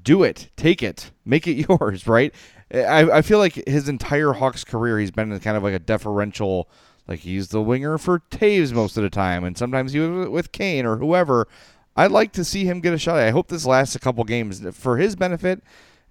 [0.01, 2.33] do it, take it, make it yours, right?
[2.73, 5.79] I, I feel like his entire Hawks career, he's been in kind of like a
[5.79, 6.69] deferential,
[7.07, 10.53] like he's the winger for Toews most of the time, and sometimes he was with
[10.53, 11.47] Kane or whoever.
[11.95, 13.17] I'd like to see him get a shot.
[13.17, 15.61] I hope this lasts a couple games for his benefit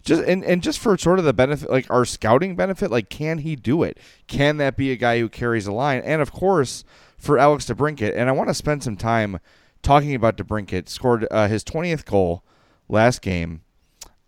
[0.02, 3.38] just and, and just for sort of the benefit like our scouting benefit like can
[3.38, 3.98] he do it?
[4.26, 6.02] Can that be a guy who carries a line?
[6.04, 6.84] And of course
[7.22, 9.38] for alex DeBrincat and i want to spend some time
[9.80, 12.44] talking about DeBrincat scored uh, his 20th goal
[12.88, 13.62] last game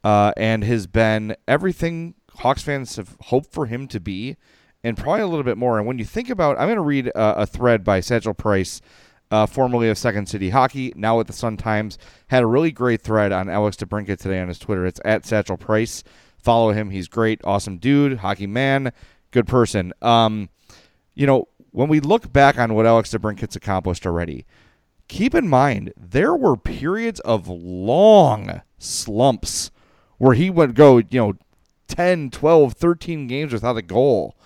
[0.04, 4.36] uh, and has been everything hawks fans have hoped for him to be
[4.84, 5.78] and probably a little bit more.
[5.78, 8.80] And when you think about i'm going to read uh, a thread by satchel price
[9.34, 13.02] uh, formerly of Second City Hockey, now with the Sun Times, had a really great
[13.02, 14.86] thread on Alex DeBrincat today on his Twitter.
[14.86, 16.04] It's at Satchel Price.
[16.38, 16.90] Follow him.
[16.90, 18.92] He's great, awesome dude, hockey man,
[19.32, 19.92] good person.
[20.00, 20.50] Um,
[21.16, 24.46] you know, when we look back on what Alex DeBrincat's accomplished already,
[25.08, 29.72] keep in mind there were periods of long slumps
[30.18, 31.32] where he would go, you know,
[31.88, 34.36] 10, 12, 13 games without a goal.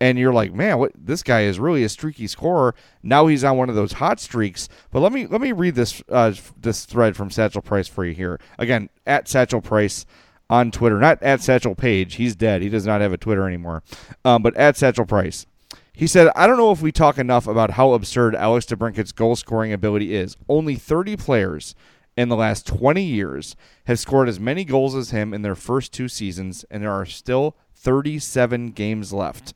[0.00, 2.74] And you're like, man, what this guy is really a streaky scorer.
[3.02, 4.68] Now he's on one of those hot streaks.
[4.92, 8.14] But let me let me read this uh, this thread from Satchel Price for you
[8.14, 8.38] here.
[8.58, 10.06] Again, at Satchel Price
[10.48, 12.14] on Twitter, not at Satchel Page.
[12.14, 12.62] He's dead.
[12.62, 13.82] He does not have a Twitter anymore.
[14.24, 15.46] Um, but at Satchel Price.
[15.92, 19.34] He said, I don't know if we talk enough about how absurd Alex DeBrincat's goal
[19.34, 20.36] scoring ability is.
[20.48, 21.74] Only 30 players
[22.16, 23.56] in the last 20 years
[23.86, 27.04] have scored as many goals as him in their first two seasons, and there are
[27.04, 29.54] still 37 games left.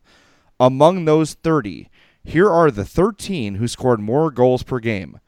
[0.62, 1.90] Among those 30,
[2.22, 5.18] here are the 13 who scored more goals per game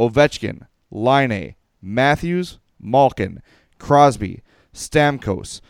[0.00, 3.40] Ovechkin, Laine, Matthews, Malkin,
[3.78, 4.42] Crosby,
[4.74, 5.60] Stamkos,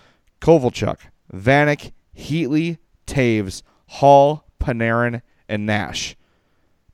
[0.41, 0.97] Kovalchuk,
[1.31, 6.17] Vanek, Heatley, Toews, Hall, Panarin, and Nash.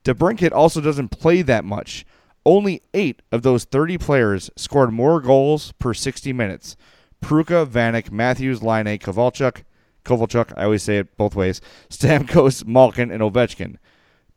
[0.03, 2.05] DeBrincat also doesn't play that much.
[2.45, 6.77] Only eight of those 30 players scored more goals per 60 minutes.
[7.23, 9.63] Prucha, Vanek, Matthews, Laine, Kovalchuk,
[10.07, 13.77] Kovalchuk, I always say it both ways, Stamkos, Malkin, and Ovechkin.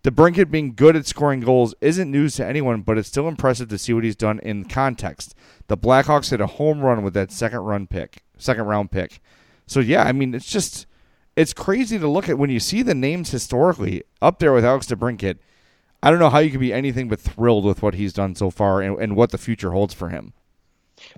[0.03, 3.77] DeBrincat being good at scoring goals isn't news to anyone, but it's still impressive to
[3.77, 5.35] see what he's done in context.
[5.67, 9.19] The Blackhawks hit a home run with that second run pick, second round pick.
[9.67, 10.87] So yeah, I mean, it's just
[11.35, 14.87] it's crazy to look at when you see the names historically up there with Alex
[14.87, 15.37] DeBrincat.
[16.01, 18.49] I don't know how you can be anything but thrilled with what he's done so
[18.49, 20.31] far and, and what the future holds for him.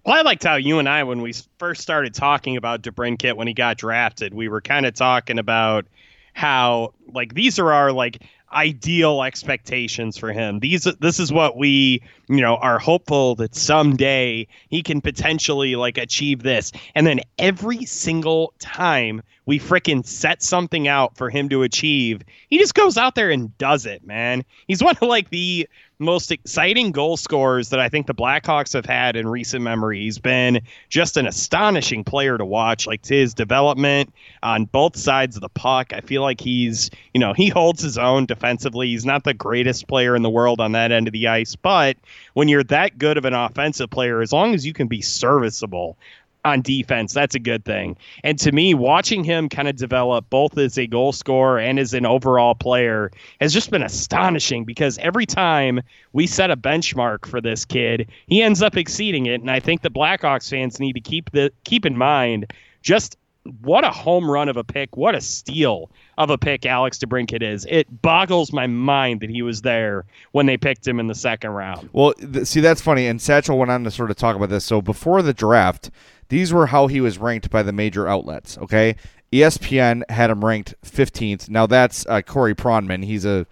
[0.06, 3.48] Well, I liked how you and I, when we first started talking about DeBrincat when
[3.48, 5.86] he got drafted, we were kind of talking about
[6.34, 8.22] how like these are our like
[8.54, 10.60] ideal expectations for him.
[10.60, 15.98] These this is what we, you know, are hopeful that someday he can potentially like
[15.98, 16.72] achieve this.
[16.96, 22.58] And then every single time we fricking set something out for him to achieve, he
[22.58, 24.46] just goes out there and does it, man.
[24.66, 25.68] He's one of like the
[26.02, 30.02] most exciting goal scorers that I think the Blackhawks have had in recent memory.
[30.02, 35.42] He's been just an astonishing player to watch, like his development on both sides of
[35.42, 35.94] the puck.
[35.94, 38.88] I feel like he's, you know, he holds his own defensively.
[38.88, 41.98] He's not the greatest player in the world on that end of the ice, but
[42.34, 45.98] when you're that good of an offensive player, as long as you can be serviceable,
[46.44, 47.14] on defense.
[47.14, 47.98] That's a good thing.
[48.24, 51.94] And to me, watching him kind of develop both as a goal scorer and as
[51.94, 55.82] an overall player has just been astonishing because every time
[56.14, 59.42] we set a benchmark for this kid, he ends up exceeding it.
[59.42, 63.18] And I think the Blackhawks fans need to keep the keep in mind just
[63.62, 67.42] what a home run of a pick, what a steal of a pick Alex DeBrincat
[67.42, 67.66] is.
[67.70, 71.52] It boggles my mind that he was there when they picked him in the second
[71.52, 71.90] round.
[71.94, 73.08] Well, th- see, that's funny.
[73.08, 74.66] And Satchel went on to sort of talk about this.
[74.66, 75.90] So before the draft,
[76.30, 78.58] these were how he was ranked by the major outlets.
[78.60, 78.96] Okay,
[79.32, 81.50] ESPN had him ranked 15th.
[81.50, 83.04] Now that's uh, Corey Pronman.
[83.04, 83.48] He's a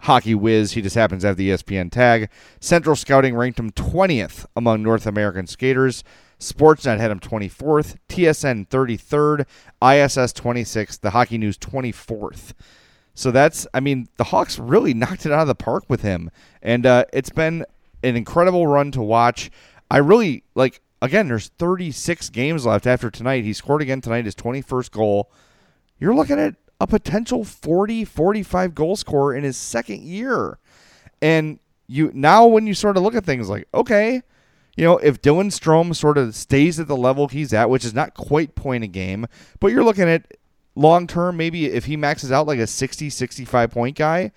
[0.00, 0.72] hockey whiz.
[0.72, 2.28] He just happens to have the ESPN tag.
[2.60, 6.04] Central Scouting ranked him 20th among North American skaters.
[6.40, 7.96] Sportsnet had him 24th.
[8.08, 9.40] TSN 33rd.
[9.80, 11.00] ISS 26th.
[11.00, 12.54] The Hockey News 24th.
[13.14, 16.30] So that's, I mean, the Hawks really knocked it out of the park with him.
[16.62, 17.64] And uh, it's been
[18.02, 19.50] an incredible run to watch.
[19.90, 23.44] I really, like, Again, there's 36 games left after tonight.
[23.44, 25.32] He scored again tonight, his 21st goal.
[25.98, 30.58] You're looking at a potential 40, 45 goal scorer in his second year.
[31.22, 34.22] And you now when you sort of look at things like, okay,
[34.80, 37.92] you know, if Dylan Strome sort of stays at the level he's at, which is
[37.92, 39.26] not quite point a game,
[39.60, 40.38] but you're looking at
[40.74, 44.32] long term, maybe if he maxes out like a 60, 65 point guy,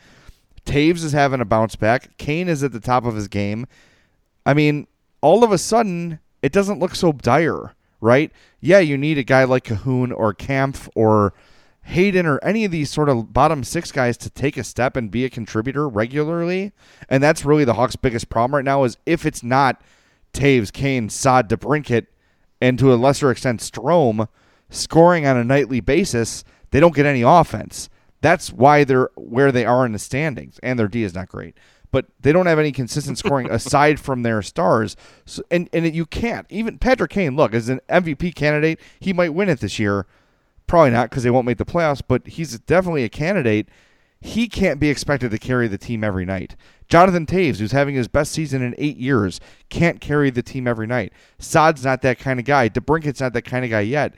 [0.66, 2.18] Toews is having a bounce back.
[2.18, 3.68] Kane is at the top of his game.
[4.46, 4.86] I mean,
[5.22, 8.30] all of a sudden, it doesn't look so dire, right?
[8.60, 11.34] Yeah, you need a guy like Kahun or Kampf or
[11.84, 15.10] Hayden or any of these sort of bottom six guys to take a step and
[15.10, 16.74] be a contributor regularly.
[17.08, 19.82] And that's really the Hawks' biggest problem right now is if it's not
[20.34, 22.08] Toews, Kane, Saad, DeBrincat,
[22.62, 24.28] and to a lesser extent Strome
[24.70, 27.90] scoring on a nightly basis, they don't get any offense.
[28.22, 31.56] That's why they're where they are in the standings, and their D is not great
[31.94, 34.98] but they don't have any consistent scoring aside from their stars.
[35.26, 37.38] So, and and you can't even Patrick Kane.
[37.38, 40.06] Look, as an MVP candidate, he might win it this year.
[40.66, 43.70] Probably not because they won't make the playoffs, but he's definitely a candidate.
[44.26, 46.56] He can't be expected to carry the team every night.
[46.88, 50.88] Jonathan Toews, who's having his best season in eight years, can't carry the team every
[50.88, 51.12] night.
[51.40, 52.70] Saad's not that kind of guy.
[52.70, 54.16] DeBrincat's not that kind of guy yet.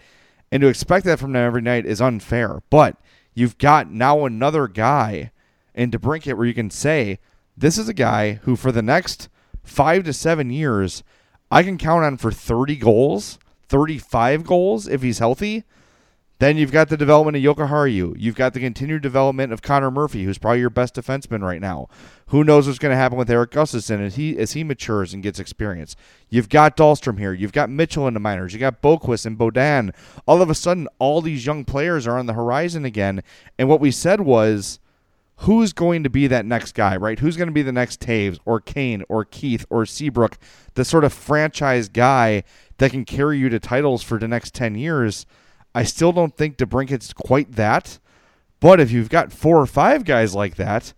[0.52, 2.62] And to expect that from them every night is unfair.
[2.70, 2.98] But
[3.34, 5.32] you've got now another guy
[5.74, 7.18] in DeBrincat where you can say,
[7.58, 9.28] This is a guy who, for the next
[9.64, 11.04] five to seven years,
[11.50, 13.40] I can count on for 30 goals,
[13.70, 15.64] 35 goals if he's healthy.
[16.40, 18.16] Then you've got the development of Jokiharju.
[18.18, 21.88] You've got the continued development of Connor Murphy, who's probably your best defenseman right now.
[22.28, 25.24] Who knows what's going to happen with Erik Gustafsson as he as he matures and
[25.24, 25.96] gets experience.
[26.30, 27.32] You've got Dahlstrom here.
[27.32, 28.54] You've got Mitchell in the minors.
[28.54, 29.94] You got Boqvist and Beaudin.
[30.26, 33.24] All of a sudden, all these young players are on the horizon again.
[33.58, 34.80] And what we said was,
[35.38, 37.20] who's going to be that next guy, right?
[37.20, 40.38] Who's going to be the next Toews or Kane or Keith or Seabrook,
[40.74, 42.44] the sort of franchise guy
[42.78, 45.26] that can carry you to titles for the next 10 years?
[45.76, 48.00] I still don't think DeBrincat's quite that.
[48.62, 50.94] But if you've got four or five guys like that,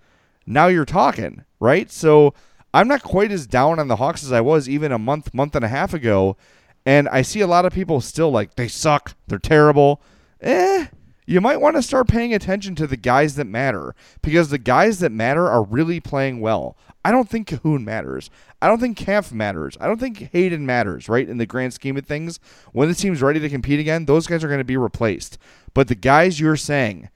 [0.46, 1.92] now you're talking, right?
[1.92, 2.36] So
[2.74, 5.56] I'm not quite as down on the Hawks as I was even a month, month
[5.56, 6.38] and a half ago.
[6.86, 10.02] And I see a lot of people still like, they suck, they're terrible.
[10.40, 10.86] Eh,
[11.28, 15.00] you might want to start paying attention to the guys that matter because the guys
[15.00, 16.78] that matter are really playing well.
[17.04, 18.30] I don't think Kahun matters.
[18.62, 19.78] I don't think Kampf matters.
[19.80, 21.28] I don't think Hayden matters, right?
[21.28, 22.40] In the grand scheme of things,
[22.72, 25.38] when the team's ready to compete again, those guys are going to be replaced.
[25.74, 27.10] But the guys you're saying,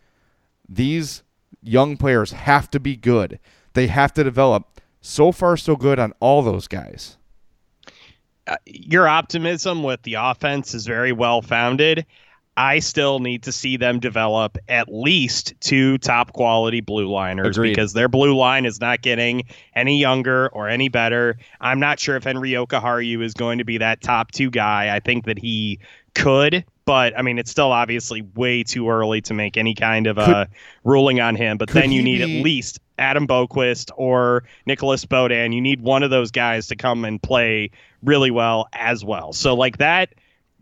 [0.68, 1.24] these
[1.64, 3.40] young players have to be good.
[3.74, 4.82] They have to develop.
[5.00, 7.18] So far, so good on all those guys.
[8.46, 12.06] Uh, your optimism with the offense is very well founded.
[12.58, 17.70] I still need to see them develop at least two top quality blue liners Agreed.
[17.70, 21.38] because their blue line is not getting any younger or any better.
[21.62, 24.94] I'm not sure if Henri Jokiharju is going to be that top two guy.
[24.94, 25.80] I think that he
[26.14, 30.18] could, but I mean, it's still obviously way too early to make any kind of
[30.18, 30.46] a uh,
[30.84, 31.58] ruling on him.
[31.58, 35.54] But then you need be- at least Adam Boqvist or Nicolas Beaudin.
[35.54, 37.72] You need one of those guys to come and play
[38.04, 39.32] really well as well.
[39.32, 40.14] So like that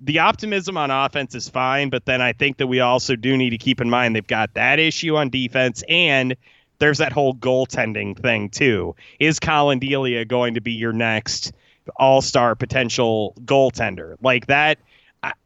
[0.01, 3.51] the optimism on offense is fine, but then I think that we also do need
[3.51, 6.35] to keep in mind they've got that issue on defense and
[6.79, 8.95] there's that whole goaltending thing too.
[9.19, 11.51] Is Collin Delia going to be your next
[11.97, 14.15] all-star potential goaltender?
[14.21, 14.79] Like that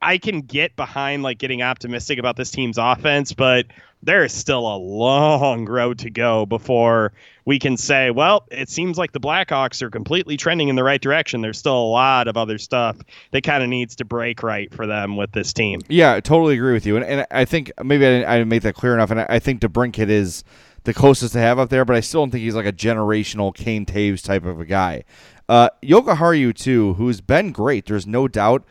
[0.02, 3.66] I, can get behind like getting optimistic about this team's offense, but
[4.04, 7.14] there is still a long road to go before
[7.46, 11.02] we can say, well, it seems like the Blackhawks are completely trending in the right
[11.02, 11.42] direction.
[11.42, 12.98] There's still a lot of other stuff
[13.32, 15.82] that kind of needs to break right for them with this team.
[15.88, 18.50] Yeah, I totally agree with you, and, and I think maybe I didn't, I didn't
[18.50, 20.44] make that clear enough, and I, I think DeBrincat is
[20.84, 23.56] the closest to have up there, but I still don't think he's like a generational
[23.56, 25.04] Kane Toews type of a guy.
[25.50, 27.86] Uh, Haru too, who's been great.
[27.86, 28.66] There's no doubt.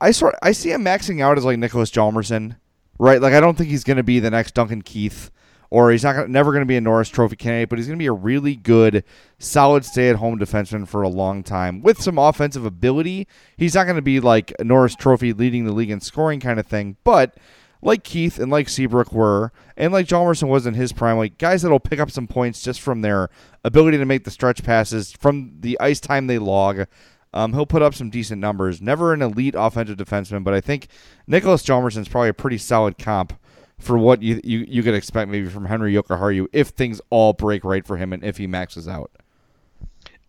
[0.00, 2.56] I, sort I see him maxing out as like Nicholas Hjalmarsson,
[2.98, 3.20] right?
[3.20, 5.30] Like I don't think he's going to be the next Duncan Keith,
[5.68, 7.98] or he's not gonna, never going to be a Norris Trophy candidate, but he's going
[7.98, 9.04] to be a really good,
[9.38, 13.26] solid stay-at-home defenseman for a long time with some offensive ability.
[13.56, 16.58] He's not going to be like a Norris Trophy leading the league in scoring kind
[16.58, 17.36] of thing, but
[17.82, 21.62] like Keith and like Seabrook were, and like Hjalmarsson was in his prime, like guys
[21.62, 23.28] that'll pick up some points just from their
[23.64, 26.86] ability to make the stretch passes, from the ice time they log.
[27.34, 28.80] Um, he'll put up some decent numbers.
[28.80, 30.88] Never an elite offensive defenseman, but I think
[31.26, 33.34] Nicholas Hjalmarsson is probably a pretty solid comp
[33.78, 37.62] for what you, you you could expect maybe from Henri Jokiharju if things all break
[37.62, 39.10] right for him and if he maxes out.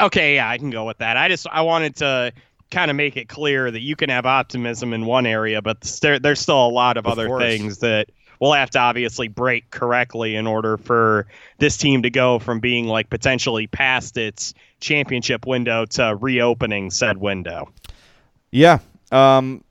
[0.01, 1.17] Okay, yeah, I can go with that.
[1.17, 2.33] I just I wanted to
[2.69, 6.19] kind of make it clear that you can have optimism in one area, but there,
[6.19, 7.41] there's still a lot of, Of other course.
[7.41, 12.39] things that we'll have to obviously break correctly in order for this team to go
[12.39, 17.71] from being like potentially past its championship window to reopening said window.
[18.51, 18.79] Yeah.
[19.11, 19.63] Um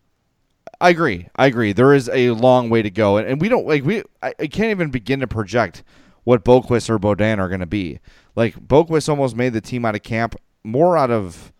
[0.80, 1.28] I agree.
[1.36, 1.72] I agree.
[1.72, 4.02] There is a long way to go, and, and we don't like we.
[4.22, 5.82] I, I can't even begin to project
[6.24, 8.00] what Boqvist or Beaudin are going to be.
[8.34, 11.52] Like Boqvist almost made the team out of camp more out of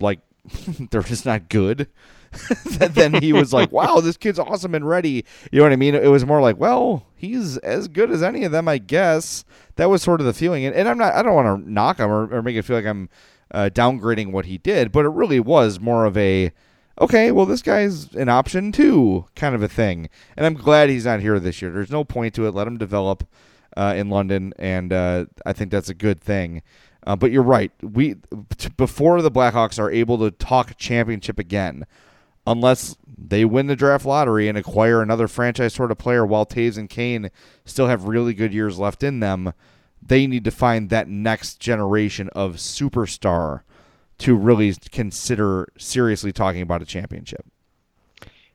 [0.00, 0.20] like
[0.90, 1.88] they're just not good.
[2.64, 5.94] then he was like, "Wow, this kid's awesome and ready." You know what I mean?
[5.94, 9.44] It was more like, "Well, he's as good as any of them, I guess."
[9.76, 11.14] That was sort of the feeling, and, and I'm not.
[11.14, 13.08] I don't want to knock him or, or make it feel like I'm
[13.50, 16.52] uh, downgrading what he did, but it really was more of a,
[17.00, 20.08] okay, well, this guy's an option too, kind of a thing.
[20.36, 21.70] And I'm glad he's not here this year.
[21.70, 22.54] There's no point to it.
[22.54, 23.26] Let him develop
[23.76, 26.62] uh, in London, and uh, I think that's a good thing.
[27.06, 27.70] Uh, but you're right.
[27.80, 28.16] We
[28.56, 31.86] t- before the Blackhawks are able to talk championship again,
[32.48, 36.78] unless they win the draft lottery and acquire another franchise sort of player while Toews
[36.78, 37.30] and Kane
[37.66, 39.52] still have really good years left in them,
[40.00, 43.60] they need to find that next generation of superstar
[44.16, 47.44] to really consider seriously talking about a championship.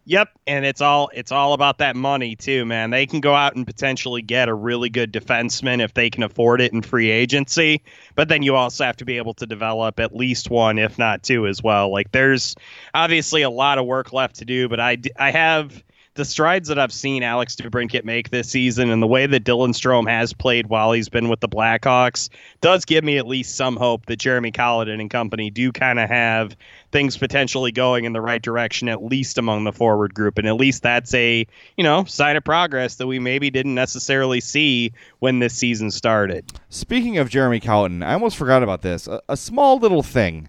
[0.05, 2.89] Yep, and it's all it's all about that money too, man.
[2.89, 6.59] They can go out and potentially get a really good defenseman if they can afford
[6.59, 7.81] it in free agency,
[8.15, 11.23] but then you also have to be able to develop at least one, if not
[11.23, 11.89] two, as well.
[11.89, 12.53] Like there's
[12.93, 15.81] obviously a lot of work left to do, but I I have
[16.15, 19.69] the strides that I've seen Alex DeBrincat make this season and the way that Dylan
[19.69, 22.29] Strome has played while he's been with the Blackhawks
[22.61, 26.09] does give me at least some hope that Jeremy Colliton and company do kind of
[26.09, 26.55] have
[26.93, 30.37] things potentially going in the right direction, at least among the forward group.
[30.37, 34.39] And at least that's a, you know, sign of progress that we maybe didn't necessarily
[34.39, 36.49] see when this season started.
[36.69, 39.07] Speaking of Jeremy Colliton, I almost forgot about this.
[39.07, 40.47] A, a small little thing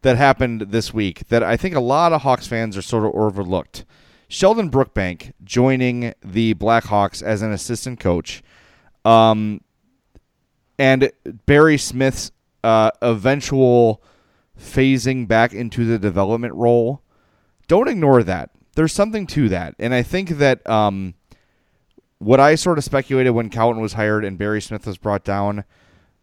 [0.00, 3.14] that happened this week that I think a lot of Hawks fans are sort of
[3.14, 3.84] overlooked.
[4.28, 8.42] Sheldon Brookbank joining the Blackhawks as an assistant coach,
[9.04, 9.60] um,
[10.78, 11.12] and
[11.44, 12.32] Barry Smith's
[12.64, 14.02] uh, eventual
[14.62, 17.02] phasing back into the development role.
[17.68, 18.50] Don't ignore that.
[18.74, 21.14] There's something to that, and I think that um,
[22.18, 25.64] what I sort of speculated when Colliton was hired and Barry Smith was brought down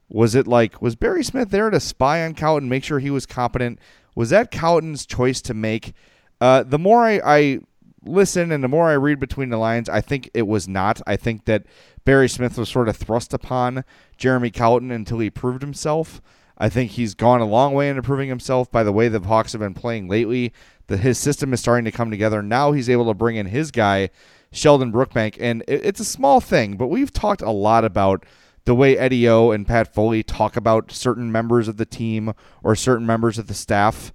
[0.09, 3.25] was it like was Barry Smith there to spy on Colliton, make sure he was
[3.25, 3.79] competent?
[4.15, 5.93] Was that Colliton's choice to make?
[6.41, 7.59] Uh, the more I, I
[8.03, 11.01] listen and the more I read between the lines, I think it was not.
[11.05, 11.65] I think that
[12.05, 13.83] Barry Smith was sort of thrust upon
[14.17, 16.21] Jeremy Colliton until he proved himself.
[16.59, 19.53] I think he's gone a long way in improving himself by the way the Hawks
[19.53, 20.53] have been playing lately.
[20.87, 22.41] That his system is starting to come together.
[22.41, 24.09] Now he's able to bring in his guy,
[24.51, 28.25] Sheldon Brookbank, and it, it's a small thing, but we've talked a lot about
[28.65, 32.33] the way Eddie O and Pat Foley talk about certain members of the team
[32.63, 34.11] or certain members of the staff.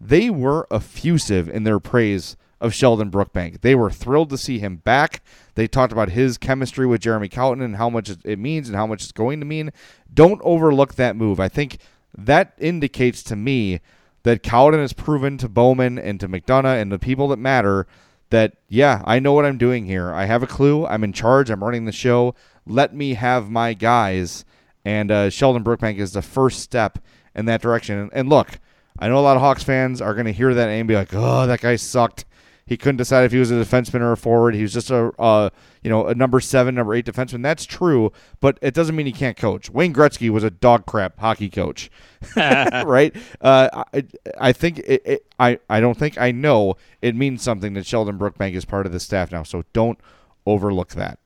[0.00, 3.60] They were effusive in their praise of Sheldon Brookbank.
[3.60, 5.22] They were thrilled to see him back.
[5.54, 8.86] They talked about his chemistry with Jeremy Colliton and how much it means and how
[8.86, 9.72] much it's going to mean.
[10.12, 11.40] Don't overlook that move.
[11.40, 11.78] I think
[12.16, 13.80] that indicates to me
[14.22, 17.86] that Colliton has proven to Bowman and to McDonough and the people that matter
[18.30, 20.12] that, yeah, I know what I'm doing here.
[20.12, 20.86] I have a clue.
[20.86, 21.50] I'm in charge.
[21.50, 22.34] I'm running the show.
[22.66, 24.44] Let me have my guys.
[24.84, 26.98] And uh, Sheldon Brookbank is the first step
[27.34, 28.10] in that direction.
[28.12, 28.58] And look,
[28.98, 31.12] I know a lot of Hawks fans are going to hear that and be like,
[31.12, 32.24] oh, that guy sucked.
[32.66, 34.54] He couldn't decide if he was a defenseman or a forward.
[34.54, 35.50] He was just a, uh,
[35.82, 37.42] you know, a number seven, number eight defenseman.
[37.42, 38.10] That's true,
[38.40, 39.68] but it doesn't mean he can't coach.
[39.68, 41.90] Wayne Gretzky was a dog crap hockey coach,
[42.36, 43.14] right?
[43.40, 44.04] Uh, I,
[44.38, 48.18] I think it, it, I, I don't think I know it means something that Sheldon
[48.18, 49.42] Brookbank is part of the staff now.
[49.42, 49.98] So don't
[50.46, 51.18] overlook that.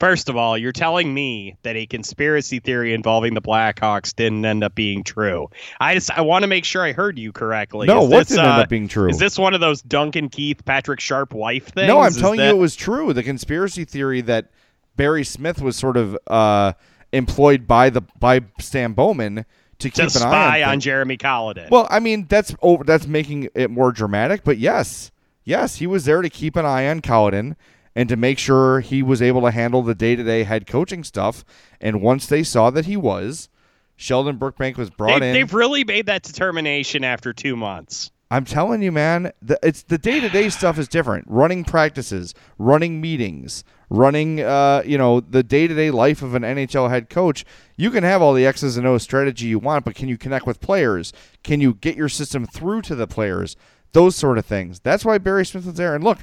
[0.00, 4.64] First of all, you're telling me that a conspiracy theory involving the Blackhawks didn't end
[4.64, 5.50] up being true.
[5.78, 7.86] I just I want to make sure I heard you correctly.
[7.86, 9.10] No, is what this, didn't uh, end up being true?
[9.10, 11.86] Is this one of those Duncan Keith, Patrick Sharp wife things?
[11.86, 13.12] No, I'm Is telling that- you it was true.
[13.12, 14.50] The conspiracy theory that
[14.96, 16.72] Barry Smith was sort of uh,
[17.12, 19.44] employed by the by Stan Bowman
[19.80, 20.80] to keep to an eye on, on.
[20.80, 21.68] Jeremy Colliton.
[21.70, 22.84] Well, I mean that's over.
[22.84, 24.44] That's making it more dramatic.
[24.44, 25.10] But yes,
[25.44, 27.54] yes, he was there to keep an eye on Colliton
[27.94, 31.04] and to make sure he was able to handle the day to day head coaching
[31.04, 31.44] stuff.
[31.80, 33.48] And once they saw that he was,
[33.96, 35.34] Sheldon Brookbank was brought they, in.
[35.34, 38.10] they've really made that determination after two months.
[38.32, 41.24] I'm telling you, man, the, it's the day to day stuff is different.
[41.28, 46.42] Running practices, running meetings, running, uh, you know, the day to day life of an
[46.42, 47.44] NHL head coach.
[47.76, 50.46] You can have all the X's and O's strategy you want, but can you connect
[50.46, 51.12] with players?
[51.42, 53.56] Can you get your system through to the players?
[53.92, 54.78] Those sort of things.
[54.78, 55.96] That's why Barry Smith was there.
[55.96, 56.20] And look,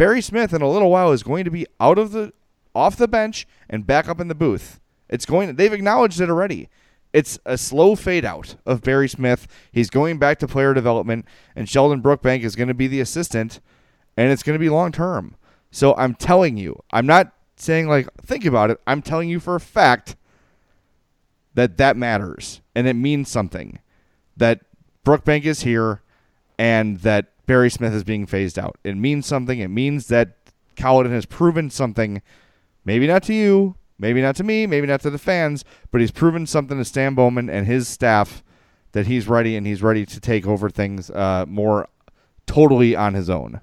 [0.00, 2.32] Barry Smith in a little while is going to be out of the,
[2.74, 4.80] off the bench and back up in the booth.
[5.10, 5.56] It's going.
[5.56, 6.70] They've acknowledged it already.
[7.12, 9.46] It's a slow fade out of Barry Smith.
[9.70, 13.60] He's going back to player development, and Sheldon Brookbank is going to be the assistant,
[14.16, 15.36] and it's going to be long term.
[15.70, 18.80] So I'm telling you, I'm not saying like think about it.
[18.86, 20.16] I'm telling you for a fact
[21.52, 23.80] that that matters and it means something.
[24.34, 24.60] That
[25.04, 26.00] Brookbank is here,
[26.58, 28.78] and that Barry Smith is being phased out.
[28.84, 29.58] It means something.
[29.58, 30.36] It means that
[30.76, 32.22] Colliton has proven something.
[32.84, 36.12] Maybe not to you, maybe not to me, maybe not to the fans, but he's
[36.12, 38.44] proven something to Stan Bowman and his staff
[38.92, 41.88] that he's ready and he's ready to take over things uh, more
[42.46, 43.60] totally on his own.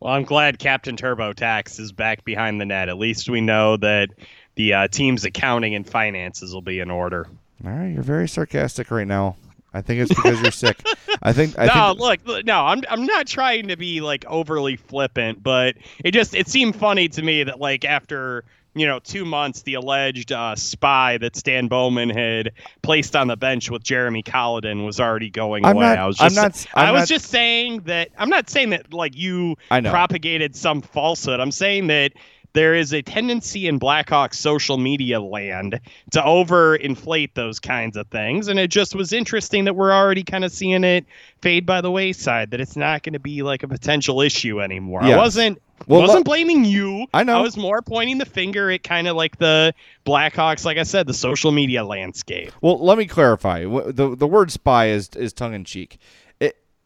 [0.00, 2.88] Well, I'm glad Captain TurboTax is back behind the net.
[2.88, 4.08] At least we know that
[4.54, 7.26] the uh, team's accounting and finances will be in order.
[7.62, 9.36] All right, you're very sarcastic right now.
[9.72, 10.80] I think it's because you're sick.
[11.22, 11.58] I think.
[11.58, 15.42] I no, think, look, look, no, I'm I'm not trying to be like overly flippant,
[15.42, 18.44] but it just it seemed funny to me that like after
[18.74, 22.52] you know two months, the alleged uh, spy that Stan Bowman had
[22.82, 25.86] placed on the bench with Jeremy Colliton was already going I'm away.
[25.86, 26.36] not- I was I'm just
[26.74, 30.54] not- I'm I was not- just saying that I'm not saying that like you propagated
[30.56, 31.40] some falsehood.
[31.40, 32.12] I'm saying that
[32.52, 35.80] there is a tendency in Blackhawks social media land
[36.12, 38.48] to overinflate those kinds of things.
[38.48, 41.06] And it just was interesting that we're already kind of seeing it
[41.42, 45.02] fade by the wayside, that it's not going to be like a potential issue anymore.
[45.02, 45.60] I wasn't.
[45.86, 47.06] Well, wasn't blaming you.
[47.14, 47.38] I know.
[47.38, 49.74] I was more pointing the finger at kind of like the
[50.04, 52.52] Blackhawks, like I said, the social media landscape.
[52.60, 53.62] Well, let me clarify.
[53.62, 55.98] The The word spy is is tongue in cheek.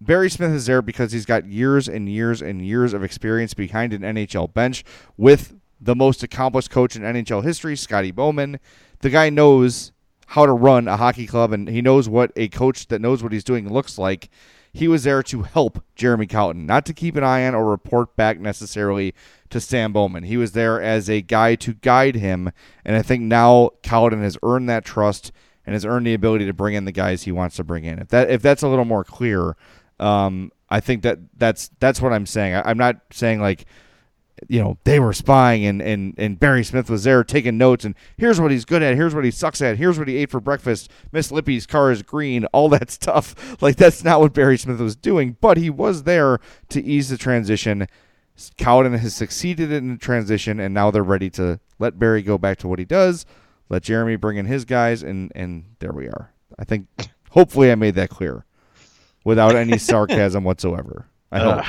[0.05, 3.93] Barry Smith is there because he's got years and years and years of experience behind
[3.93, 4.85] an NHL bench
[5.17, 8.61] with the most accomplished coach in NHL history, Scotty Bowman.
[9.01, 9.93] The guy knows
[10.29, 13.33] how to run a hockey club and he knows what a coach that knows what
[13.33, 14.29] he's doing looks like.
[14.73, 18.17] He was there to help Jeremy Colliton, not to keep an eye on or report
[18.17, 19.15] back necessarily
[19.51, 20.25] to Stan Bowman.
[20.25, 22.51] He was there as a guy to guide him,
[22.85, 25.31] and I think now Colliton has earned that trust
[25.65, 28.01] and has earned the ability to bring in the guys he wants to bring in.
[28.01, 29.57] If that if that's a little more clear,
[30.01, 32.55] um, I think that that's that's what I'm saying.
[32.55, 33.67] I, I'm not saying like
[34.49, 37.95] you know they were spying and, and and Barry Smith was there taking notes and
[38.17, 40.41] here's what he's good at here's what he sucks at here's what he ate for
[40.41, 43.63] breakfast Miss Lippy's car is green all that stuff.
[43.63, 46.41] Like that's not what Barry Smith was doing but he was there
[46.71, 47.87] to ease the transition.
[48.59, 52.59] Colliton has succeeded in the transition and now they're ready to let Barry go back
[52.59, 53.25] to what he does
[53.69, 56.33] let Jeremy bring in his guys and and there we are.
[56.59, 56.89] I think
[57.31, 58.45] hopefully I made that clear
[59.25, 61.65] without any sarcasm whatsoever I hope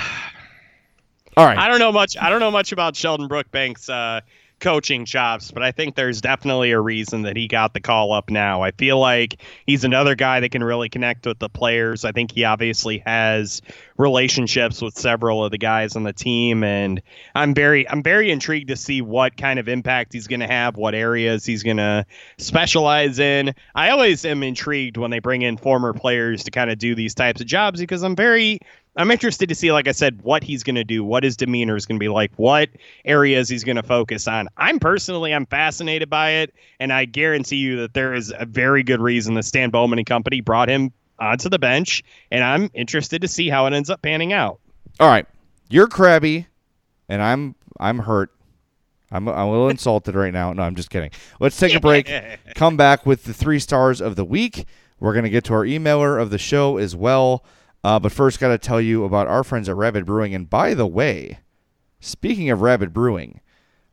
[1.37, 1.57] all right.
[1.57, 2.15] I don't know much.
[2.17, 4.21] I don't know much about Sheldon Brookbank's uh,
[4.65, 8.31] coaching chops, but I think there's definitely a reason that he got the call up
[8.31, 8.63] now.
[8.63, 12.03] I feel like he's another guy that can really connect with the players.
[12.03, 13.61] I think he obviously has
[13.95, 16.99] relationships with several of the guys on the team, and
[17.35, 20.77] I'm very I'm very intrigued to see what kind of impact he's going to have,
[20.77, 22.03] what areas he's going to
[22.39, 23.53] specialize in.
[23.75, 27.13] I always am intrigued when they bring in former players to kind of do these
[27.13, 28.61] types of jobs because I'm very
[28.97, 31.75] I'm interested to see, like I said, what he's going to do, what his demeanor
[31.75, 32.69] is going to be like, what
[33.03, 34.47] areas he's going to focus on.
[34.57, 38.83] I'm personally, I'm fascinated by it, and I guarantee you that there is a very
[38.83, 43.21] good reason that Stan Bowman and company brought him onto the bench, and I'm interested
[43.21, 44.59] to see how it ends up panning out.
[44.99, 45.25] All right,
[45.69, 46.47] you're crabby,
[47.09, 48.31] and I'm I'm hurt.
[49.11, 50.53] I'm, I'm a little insulted right now.
[50.53, 51.11] No, I'm just kidding.
[51.39, 52.09] Let's take a break.
[52.55, 54.65] Come back with the three stars of the week.
[54.99, 57.43] We're going to get to our emailer of the show as well.
[57.85, 60.33] Uh, but first, got to tell you about our friends at Rabid Brewing.
[60.33, 61.41] And by the way,
[61.99, 63.41] speaking of Rabid Brewing,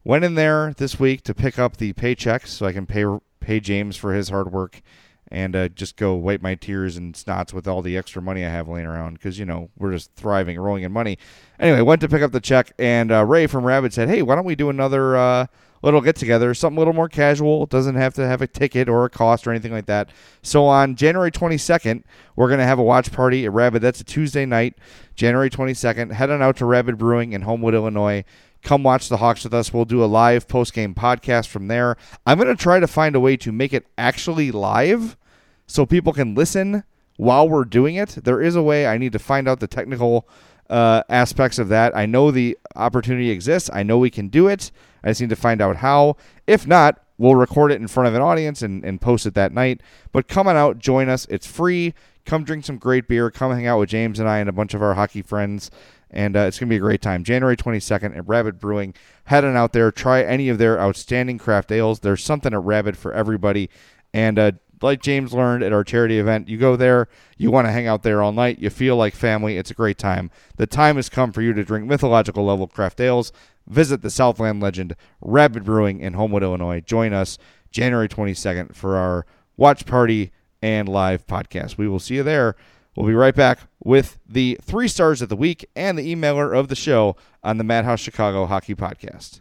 [0.03, 3.05] went in there this week to pick up the paycheck so I can pay
[3.41, 4.81] pay James for his hard work
[5.29, 8.49] and uh, just go wipe my tears and snots with all the extra money I
[8.49, 11.19] have laying around because you know we're just thriving, rolling in money.
[11.61, 14.37] Anyway, went to pick up the check, and uh, Ray from Rabid said, "Hey, why
[14.37, 15.49] don't we do another?"
[15.83, 17.65] Little get together, something a little more casual.
[17.65, 20.11] It doesn't have to have a ticket or a cost or anything like that.
[20.41, 22.05] So on January 22nd,
[22.37, 23.83] we're going to have a watch party at Rabid.
[23.83, 24.77] That's a Tuesday night,
[25.17, 26.13] January 22nd.
[26.13, 28.25] Head on out to Rabid Brewing in Homewood, Illinois.
[28.63, 29.73] Come watch the Hawks with us.
[29.73, 31.97] We'll do a live post game podcast from there.
[32.25, 35.17] I'm going to try to find a way to make it actually live
[35.67, 36.85] so people can listen
[37.17, 38.19] while we're doing it.
[38.23, 38.87] There is a way.
[38.87, 40.29] I need to find out the technical
[40.71, 41.97] uh, aspects of that.
[41.97, 43.69] I know the opportunity exists.
[43.73, 44.71] I know we can do it.
[45.05, 46.17] I just need to find out how.
[46.47, 49.53] If not, we'll record it in front of an audience and, and post it that
[49.53, 49.81] night.
[50.13, 51.27] But come on out, join us.
[51.31, 51.95] It's free.
[52.25, 53.31] Come drink some great beer.
[53.31, 55.71] Come hang out with James and I and a bunch of our hockey friends.
[56.11, 57.25] And uh, it's going to be a great time.
[57.25, 58.95] January 22nd at Rabid Brewing.
[59.25, 59.91] Head on out there.
[59.91, 62.01] Try any of their outstanding craft ales.
[62.01, 63.71] There's something at Rabid for everybody.
[64.13, 67.73] And uh, like James learned at our charity event, you go there, you want to
[67.73, 70.31] hang out there all night, you feel like family, it's a great time.
[70.57, 73.33] The time has come for you to drink mythological level craft ales.
[73.67, 76.81] Visit the Southland legend Rabid Brewing in Homewood, Illinois.
[76.81, 77.39] Join us
[77.71, 79.25] January 22nd for our
[79.57, 81.79] watch party and live podcast.
[81.79, 82.57] We will see you there.
[82.97, 86.69] We'll be right back with the three stars of the week and the emailer of
[86.69, 89.41] the show on the Madhouse Chicago Hockey Podcast.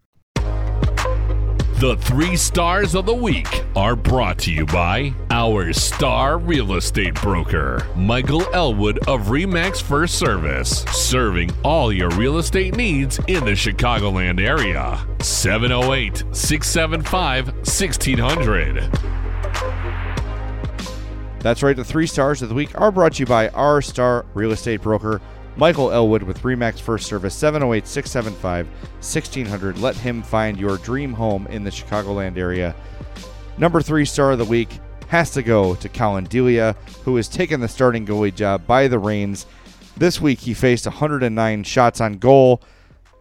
[1.81, 7.15] The three stars of the week are brought to you by our star real estate
[7.15, 13.53] broker, Michael Elwood of Remax First Service, serving all your real estate needs in the
[13.53, 15.03] Chicagoland area.
[15.21, 18.75] 708 675 1600.
[21.39, 21.75] That's right.
[21.75, 24.83] The three stars of the week are brought to you by our star real estate
[24.83, 25.19] broker,
[25.57, 29.77] Michael Elwood with Remax First Service, 708 675 1600.
[29.79, 32.75] Let him find your dream home in the Chicagoland area.
[33.57, 37.59] Number three star of the week has to go to Collin Delia, who has taken
[37.59, 39.45] the starting goalie job by the reins.
[39.97, 42.61] This week he faced 109 shots on goal,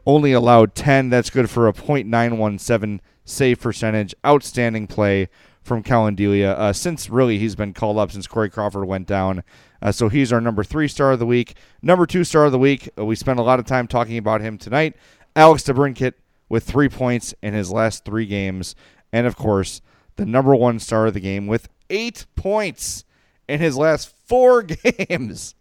[0.06, 1.10] only allowed 10.
[1.10, 4.14] That's good for a .917 save percentage.
[4.24, 5.28] Outstanding play
[5.62, 6.16] from Collin.
[6.44, 9.42] Uh, since really he's been called up since Corey Crawford went down,
[9.82, 11.54] Uh, so he's our number three star of the week.
[11.82, 14.40] Number two star of the week, uh, we spent a lot of time talking about
[14.40, 14.96] him tonight.
[15.36, 16.14] Alex DeBrincat
[16.48, 18.74] with three points in his last three games.
[19.12, 19.80] And of course,
[20.16, 23.04] the number one star of the game with eight points
[23.48, 24.62] in his last four
[25.08, 25.54] games.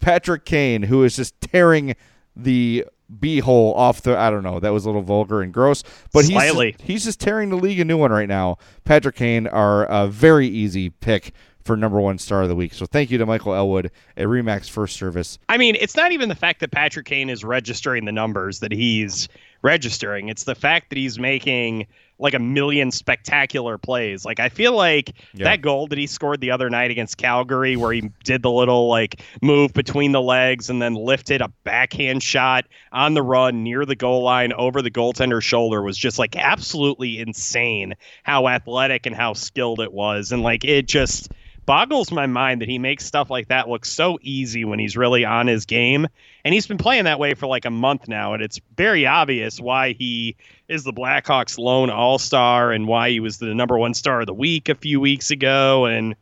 [0.00, 1.94] Patrick Kane, who is just tearing
[2.36, 2.84] the
[3.20, 5.82] beehole off the I don't know, that was a little vulgar and gross.
[6.12, 6.66] But Slightly.
[6.66, 8.58] he's just, he's just tearing the league a new one right now.
[8.84, 11.32] Patrick Kane are a very easy pick
[11.64, 12.74] for number one star of the week.
[12.74, 15.38] So thank you to Michael Elwood at Remax First Service.
[15.48, 18.70] I mean, it's not even the fact that Patrick Kane is registering the numbers that
[18.72, 19.28] he's
[19.62, 20.28] registering.
[20.28, 21.86] It's the fact that he's making
[22.18, 24.24] like a million spectacular plays.
[24.24, 25.44] Like I feel like Yeah.
[25.44, 28.88] that goal that he scored the other night against Calgary where he did the little
[28.88, 33.84] like move between the legs and then lifted a backhand shot on the run near
[33.84, 39.16] the goal line over the goaltender's shoulder was just like absolutely insane how athletic and
[39.16, 41.32] how skilled it was and like it just
[41.66, 45.24] boggles my mind that he makes stuff like that look so easy when he's really
[45.24, 46.06] on his game.
[46.44, 49.60] And he's been playing that way for like a month now, and it's very obvious
[49.60, 50.36] why he
[50.68, 54.26] is the Blackhawks lone all star and why he was the number one star of
[54.26, 55.86] the week a few weeks ago.
[55.86, 56.14] And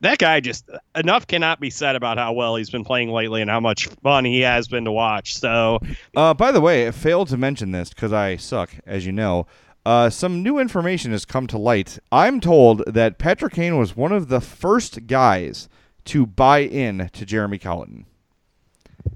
[0.00, 3.50] that guy just enough cannot be said about how well he's been playing lately and
[3.50, 5.36] how much fun he has been to watch.
[5.36, 5.78] So
[6.16, 9.46] Uh, by the way, I failed to mention this because I suck, as you know.
[9.84, 11.98] Uh, some new information has come to light.
[12.10, 15.68] I'm told that Patrick Kane was one of the first guys
[16.06, 18.06] to buy in to Jeremy Colliton.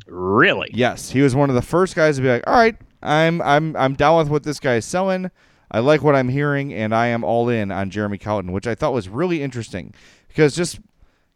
[0.06, 3.40] really, Yes, he was one of the first guys to be like, "All right, I'm
[3.42, 5.30] I'm I'm down with what this guy's selling.
[5.70, 8.74] I like what I'm hearing, and I am all in on Jeremy Colliton," which I
[8.74, 9.94] thought was really interesting
[10.28, 10.80] because just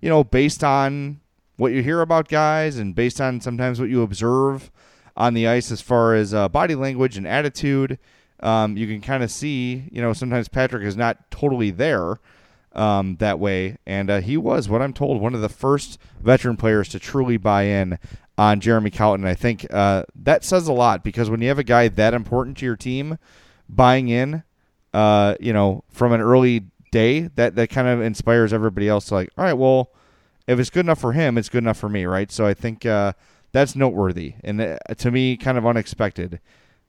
[0.02, 1.20] you know, based on
[1.56, 4.70] what you hear about guys and based on sometimes what you observe
[5.16, 7.98] on the ice as far as uh, body language and attitude,
[8.42, 12.18] um, you can kind of see, you know, sometimes Patrick is not totally there
[12.74, 13.78] um, that way.
[13.86, 17.36] And uh, he was, what I'm told, one of the first veteran players to truly
[17.36, 17.98] buy in
[18.36, 19.26] on Jeremy Colliton.
[19.26, 22.56] I think uh, that says a lot because when you have a guy that important
[22.58, 23.18] to your team
[23.68, 24.42] buying in,
[24.92, 29.14] uh, you know, from an early day, that, that kind of inspires everybody else to
[29.14, 29.92] like, all right, well,
[30.46, 32.30] if it's good enough for him, it's good enough for me, right?
[32.32, 33.12] So I think uh,
[33.52, 36.40] that's noteworthy and uh, to me, kind of unexpected.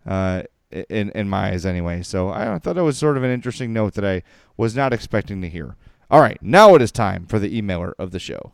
[0.06, 0.44] Uh,
[0.90, 2.02] in in my eyes anyway.
[2.04, 4.24] So I thought it was sort of an interesting note that I
[4.58, 5.76] was not expecting to hear.
[6.12, 8.52] All right, now it is time for the emailer of the show.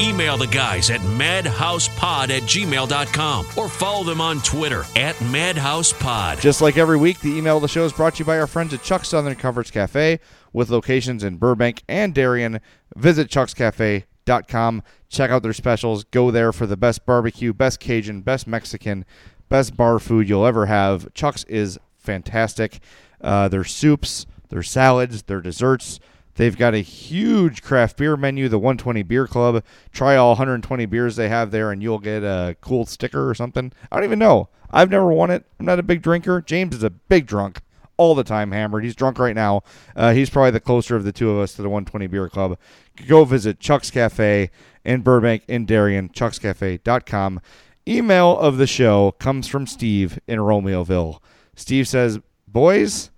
[0.00, 6.40] Email the guys at madhousepod at gmail.com or follow them on Twitter at madhousepod.
[6.40, 8.46] Just like every week, the email of the show is brought to you by our
[8.46, 10.20] friends at Chuck's Southern Comforts Cafe
[10.52, 12.60] with locations in Burbank and Darien.
[12.94, 14.82] Visit chuckscafe.com.
[15.08, 16.04] Check out their specials.
[16.04, 19.04] Go there for the best barbecue, best Cajun, best Mexican,
[19.48, 21.12] best bar food you'll ever have.
[21.14, 22.80] Chuck's is fantastic.
[23.20, 26.00] Uh, their soups, their salads, their desserts.
[26.34, 29.64] They've got a huge craft beer menu, the 120 Beer Club.
[29.90, 33.72] Try all 120 beers they have there, and you'll get a cool sticker or something.
[33.90, 34.50] I don't even know.
[34.70, 35.46] I've never won it.
[35.58, 36.42] I'm not a big drinker.
[36.42, 37.60] James is a big drunk
[37.96, 38.84] all the time, hammered.
[38.84, 39.62] He's drunk right now.
[39.94, 42.58] Uh, he's probably the closer of the two of us to the 120 Beer Club.
[43.06, 44.50] Go visit Chuck's Cafe
[44.86, 47.40] in Burbank, in Darien, chuckscafe.com.
[47.88, 51.20] Email of the show comes from Steve in Romeoville.
[51.54, 52.18] Steve says,
[52.48, 53.10] Boys,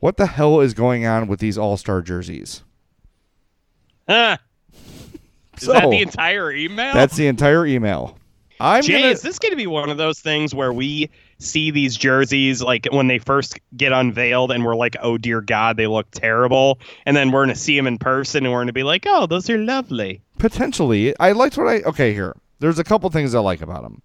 [0.00, 2.62] what the hell is going on with these All Star jerseys?
[4.08, 4.36] Huh.
[5.56, 6.92] Is So, that the entire email?
[6.94, 8.18] That's the entire email.
[8.58, 11.10] I'm Jay, gonna, is this going to be one of those things where we
[11.42, 15.76] see these jerseys like when they first get unveiled and we're like, oh dear God,
[15.76, 18.66] they look terrible, and then we're going to see them in person and we're going
[18.68, 20.22] to be like, oh, those are lovely.
[20.38, 21.14] potentially.
[21.18, 21.80] I liked what I.
[21.82, 22.34] Okay, here.
[22.60, 24.02] There's a couple things I like about them.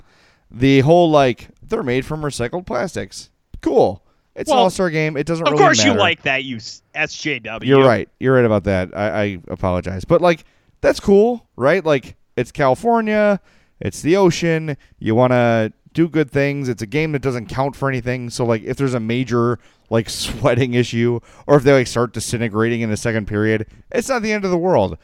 [0.49, 3.29] The whole like they're made from recycled plastics.
[3.61, 4.03] Cool.
[4.35, 5.17] It's an All Star game.
[5.17, 5.45] It doesn't.
[5.47, 7.63] Of really course, you like that, you SJW.
[7.63, 8.07] You're right.
[8.19, 8.95] You're right about that.
[8.95, 10.45] I, I apologize, but like
[10.81, 11.83] that's cool, right?
[11.83, 13.39] Like it's California,
[13.79, 14.77] it's the ocean.
[14.99, 16.69] You want to do good things.
[16.69, 18.29] It's a game that doesn't count for anything.
[18.29, 19.57] So like if there's a major
[19.89, 24.21] like sweating issue, or if they like start disintegrating in the second period, it's not
[24.21, 24.99] the end of the world.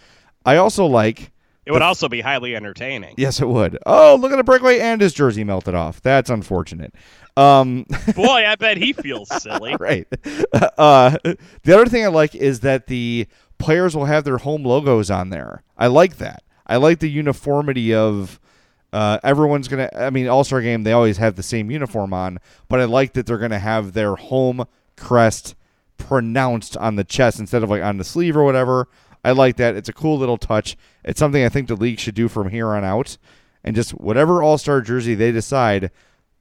[0.45, 1.31] I also like.
[1.65, 3.15] It would also be highly entertaining.
[3.17, 3.79] Yes, it would.
[3.85, 6.01] Oh, look at a breakaway and his jersey melted off.
[6.01, 6.93] That's unfortunate.
[7.37, 7.85] Um,
[8.15, 9.75] Boy, I bet he feels silly.
[9.79, 10.05] right.
[10.53, 11.17] Uh,
[11.63, 13.27] the other thing I like is that the
[13.57, 15.63] players will have their home logos on there.
[15.75, 16.43] I like that.
[16.67, 18.41] I like the uniformity of
[18.93, 19.89] uh, everyone's gonna.
[19.95, 22.39] I mean, All Star Game they always have the same uniform on,
[22.69, 24.65] but I like that they're gonna have their home
[24.95, 25.55] crest
[25.97, 28.87] pronounced on the chest instead of like on the sleeve or whatever.
[29.25, 29.75] I like that.
[29.75, 30.77] It's a cool little touch.
[31.03, 33.17] It's something I think the league should do from here on out.
[33.63, 35.89] And just whatever All Star jersey they decide,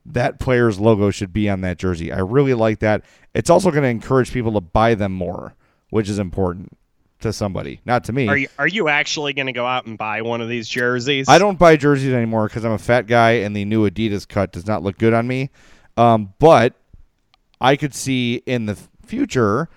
[0.05, 2.13] that player's logo should be on that jersey.
[2.13, 3.05] I really like that.
[3.35, 5.55] It's also going to encourage people to buy them more,
[5.91, 6.77] which is important.
[7.23, 8.29] To somebody, not to me.
[8.29, 11.29] Are you are you actually going to go out and buy one of these jerseys?
[11.29, 14.53] I don't buy jerseys anymore because I'm a fat guy and the new Adidas cut
[14.53, 15.51] does not look good on me.
[15.97, 16.75] Um, but
[17.61, 19.69] I could see in the future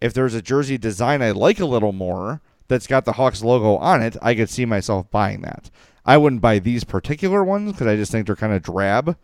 [0.00, 3.76] if there's a jersey design I like a little more that's got the Hawks logo
[3.76, 5.70] on it, I could see myself buying that.
[6.04, 9.16] I wouldn't buy these particular ones because I just think they're kind of drab.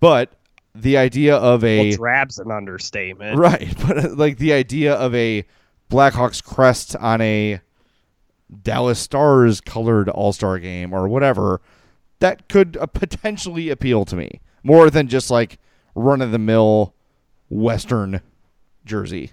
[0.00, 0.32] But
[0.74, 3.74] the idea of a well, drab's an understatement, right?
[3.86, 5.44] But like the idea of a
[5.90, 7.60] Blackhawks crest on a
[8.62, 11.60] Dallas Stars colored All Star game or whatever,
[12.18, 15.58] that could uh, potentially appeal to me more than just like
[15.94, 16.94] run of the mill
[17.48, 18.20] Western
[18.84, 19.32] jersey.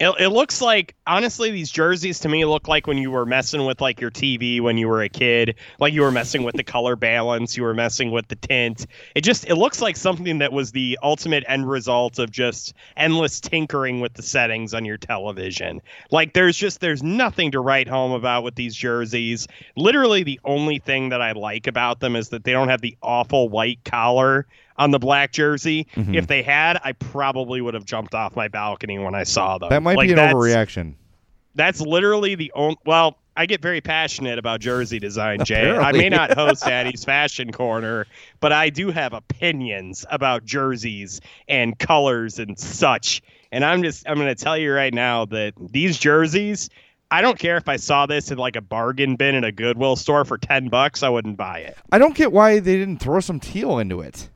[0.00, 3.64] It, it looks like honestly these jerseys to me look like when you were messing
[3.64, 6.62] with like your TV when you were a kid, like you were messing with the
[6.62, 8.86] color balance, you were messing with the tint.
[9.16, 13.40] It just it looks like something that was the ultimate end result of just endless
[13.40, 15.82] tinkering with the settings on your television.
[16.12, 19.48] Like there's just there's nothing to write home about with these jerseys.
[19.74, 22.96] Literally the only thing that I like about them is that they don't have the
[23.02, 24.46] awful white collar
[24.78, 25.86] on the black jersey.
[25.96, 26.14] Mhm.
[26.16, 29.68] If they had, I probably would have jumped off my balcony when I saw them.
[29.70, 30.94] That might Like, be an that's- overreaction.
[31.54, 32.76] That's literally the only.
[32.86, 35.70] Well, I get very passionate about jersey design, Jay.
[35.70, 38.06] I may not host Addie's Fashion Corner,
[38.40, 43.22] but I do have opinions about jerseys and colors and such.
[43.50, 46.70] And I'm just I'm going to tell you right now that these jerseys.
[47.10, 49.96] I don't care if I saw this in like a bargain bin in a Goodwill
[49.96, 51.74] store for 10 bucks, I wouldn't buy it.
[51.90, 54.28] I don't get why they didn't throw some teal into it.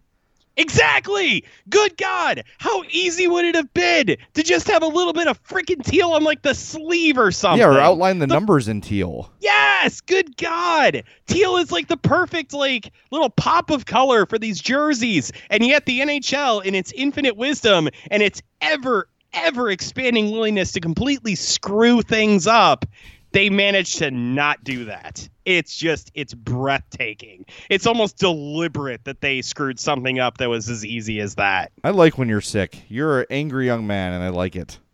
[0.57, 1.45] Exactly.
[1.71, 2.45] Good God.
[2.59, 6.11] How easy would it have been to just have a little bit of freaking teal
[6.11, 7.61] on like the sleeve or something?
[7.61, 9.31] Yeah, or outline the numbers in teal.
[9.41, 11.05] Yes, good God.
[11.27, 15.33] Teal is like the perfect like little pop of color for these jerseys.
[15.49, 20.81] And yet the NHL in its infinite wisdom and its ever ever expanding willingness to
[20.81, 22.85] completely screw things up,
[23.33, 25.29] they managed to not do that.
[25.45, 27.45] It's just it's breathtaking.
[27.69, 31.73] It's almost deliberate that they screwed something up that was as easy as that.
[31.83, 32.83] I like when you're sick.
[32.89, 34.79] You're an angry young man, and I like it.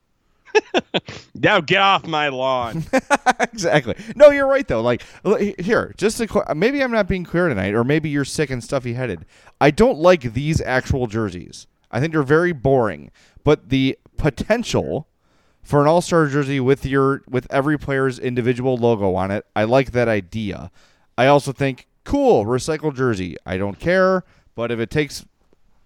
[1.40, 2.84] Now get off my lawn.
[3.40, 3.94] exactly.
[4.16, 4.82] No, you're right though.
[4.82, 5.04] Like
[5.60, 8.94] here, just to, maybe I'm not being clear tonight, or maybe you're sick and stuffy
[8.94, 9.24] headed.
[9.60, 11.66] I don't like these actual jerseys.
[11.90, 13.10] I think they're very boring.
[13.44, 15.06] But the potential
[15.62, 19.64] for an All Star jersey with your with every player's individual logo on it, I
[19.64, 20.70] like that idea.
[21.16, 23.36] I also think cool recycled jersey.
[23.44, 25.26] I don't care, but if it takes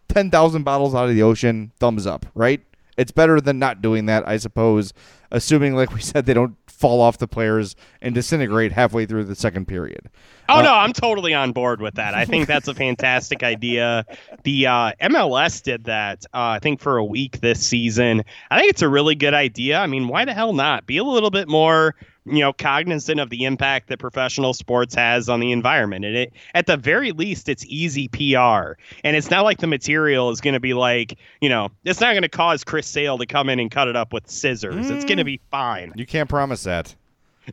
[0.09, 2.27] ten thousand bottles out of the ocean, thumbs up.
[2.35, 2.62] Right?
[2.97, 4.93] It's better than not doing that, I suppose.
[5.30, 9.36] Assuming, like we said, they don't fall off the players and disintegrate halfway through the
[9.36, 10.11] second period.
[10.49, 12.14] Oh Uh, no, I'm totally on board with that.
[12.14, 14.05] I think that's a fantastic idea.
[14.43, 18.24] The uh, MLS did that, uh, I think, for a week this season.
[18.51, 19.78] I think it's a really good idea.
[19.78, 20.86] I mean, why the hell not?
[20.86, 21.95] Be a little bit more,
[22.25, 26.05] you know, cognizant of the impact that professional sports has on the environment.
[26.05, 28.79] And it, at the very least, it's easy PR.
[29.03, 32.12] And it's not like the material is going to be like, you know, it's not
[32.12, 34.89] going to cause Chris Sale to come in and cut it up with scissors.
[34.89, 35.27] It's going to mm.
[35.27, 35.93] be fine.
[35.97, 36.95] You can't promise that.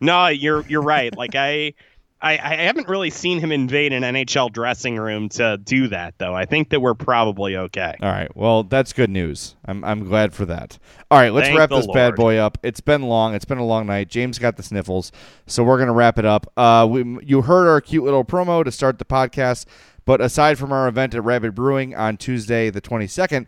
[0.02, 1.16] No, you're you're right.
[1.18, 1.74] Like I,
[2.22, 6.36] I I haven't really seen him invade an NHL dressing room to do that though.
[6.36, 7.96] I think that we're probably okay.
[8.02, 8.36] All right.
[8.36, 9.56] Well, that's good news.
[9.66, 10.78] I'm I'm glad for that.
[11.10, 12.58] All right, let's Thank wrap this bad boy up.
[12.62, 13.34] It's been long.
[13.36, 14.10] It's been a long night.
[14.10, 15.12] James got the sniffles,
[15.48, 16.52] so we're gonna wrap it up.
[16.58, 19.66] Uh, we, you heard our cute little promo to start the podcast,
[20.06, 23.48] but aside from our event at Rabid Brewing on Tuesday the 22nd,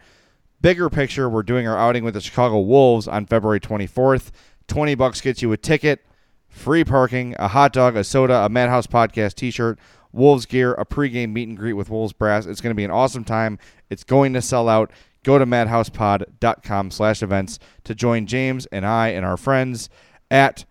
[0.62, 4.32] bigger picture, we're doing our outing with the Chicago Wolves on February 24th.
[4.68, 6.06] Twenty bucks gets you a ticket,
[6.52, 9.80] free parking, a hot dog, a soda, a Madhouse Podcast T-shirt,
[10.12, 12.46] Wolves gear, a pregame meet and greet with Wolves brass.
[12.46, 13.58] It's going to be an awesome time.
[13.90, 14.92] It's going to sell out.
[15.24, 19.90] Go to madhousepod.com slash events to join James and I and our friends
[20.30, 20.66] at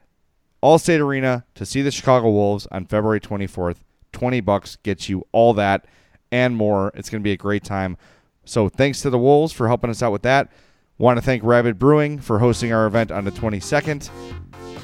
[0.63, 3.77] Allstate Arena to see the Chicago Wolves on February 24th.
[4.13, 5.87] 20 bucks gets you all that
[6.31, 6.93] and more.
[6.95, 7.97] It's going to be a great time.
[8.45, 10.51] So thanks to the Wolves for helping us out with that.
[10.99, 14.11] Want to thank Rabid Brewing for hosting our event on the 22nd.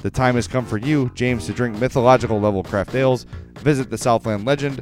[0.06, 3.26] The time has come for you, James, to drink mythological level craft ales.
[3.58, 4.80] Visit the Southland legend,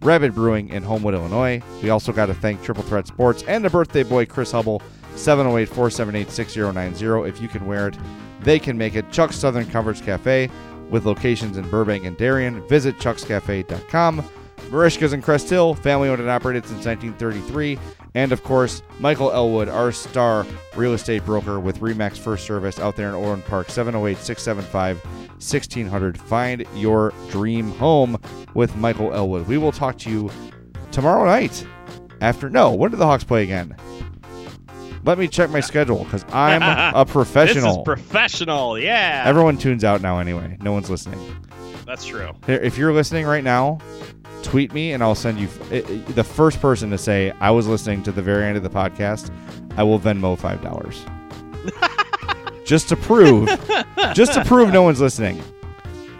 [0.00, 1.60] Rabid Brewing in Homewood, Illinois.
[1.82, 4.80] We also got to thank Triple Threat Sports and the birthday boy, Chris Hubble,
[5.16, 7.28] 708 478 6090.
[7.28, 7.98] If you can wear it,
[8.42, 9.10] they can make it.
[9.10, 10.48] Chuck's Southern Comforts Cafe
[10.88, 12.64] with locations in Burbank and Darien.
[12.68, 14.24] Visit chuckscafe.com.
[14.70, 17.78] Merichka's in Crest Hill, family owned and operated since 1933.
[18.14, 20.44] And of course, Michael Elwood, our star
[20.76, 26.18] real estate broker with Remax First Service out there in Orland Park, 708 675 1600.
[26.18, 28.18] Find your dream home
[28.54, 29.46] with Michael Elwood.
[29.46, 30.30] We will talk to you
[30.90, 31.64] tomorrow night
[32.20, 32.50] after.
[32.50, 33.76] No, when do the Hawks play again?
[35.04, 37.64] Let me check my schedule because I'm a professional.
[37.64, 38.78] This is professional.
[38.78, 39.22] Yeah.
[39.26, 40.58] Everyone tunes out now anyway.
[40.60, 41.18] No one's listening.
[41.86, 42.32] That's true.
[42.46, 43.78] If you're listening right now,
[44.42, 47.66] tweet me and I'll send you i- i- the first person to say I was
[47.66, 49.30] listening to the very end of the podcast.
[49.76, 51.04] I will Venmo five dollars,
[52.64, 53.48] just to prove,
[54.14, 55.42] just to prove no one's listening.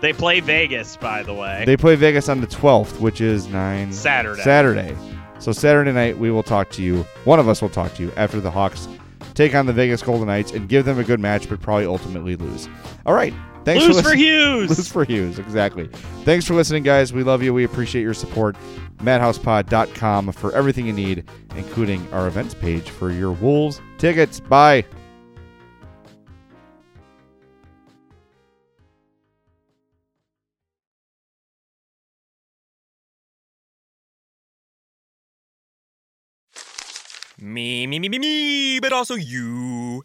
[0.01, 1.64] They play Vegas, by the way.
[1.66, 4.41] They play Vegas on the 12th, which is nine Saturday.
[4.43, 4.97] Saturday.
[5.39, 7.05] So Saturday night we will talk to you.
[7.25, 8.89] One of us will talk to you after the Hawks
[9.35, 12.35] take on the Vegas Golden Knights and give them a good match, but probably ultimately
[12.37, 12.68] lose.
[13.07, 13.33] All right.
[13.65, 14.17] Thanks Lose for, for.
[14.17, 14.69] Hughes.
[14.79, 15.39] Lose for Hughes.
[15.39, 15.89] Exactly.
[16.25, 17.13] Thanks for listening, guys.
[17.13, 17.53] We love you.
[17.53, 18.57] We appreciate your support.
[18.99, 21.25] MadhousePod.com for everything you need,
[21.57, 24.41] including our events page for your Wolves tickets.
[24.41, 24.85] Bye.
[37.43, 40.05] Me, me, me, me, me, but also you.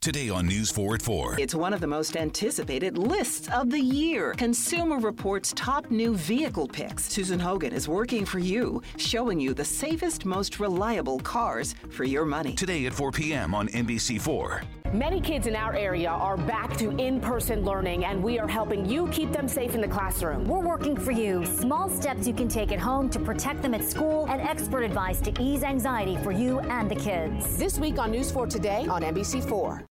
[0.00, 1.40] Today on News 4 at 4.
[1.40, 4.32] It's one of the most anticipated lists of the year.
[4.38, 7.12] Consumer Reports top new vehicle picks.
[7.12, 12.24] Susan Hogan is working for you, showing you the safest, most reliable cars for your
[12.24, 12.54] money.
[12.54, 13.54] Today at 4 p.m.
[13.54, 14.64] on NBC4.
[14.94, 18.88] Many kids in our area are back to in person learning, and we are helping
[18.88, 20.46] you keep them safe in the classroom.
[20.46, 21.44] We're working for you.
[21.44, 25.20] Small steps you can take at home to protect them at school, and expert advice
[25.22, 27.58] to ease anxiety for you and the kids.
[27.58, 29.84] This week on News 4 Today on NBC4.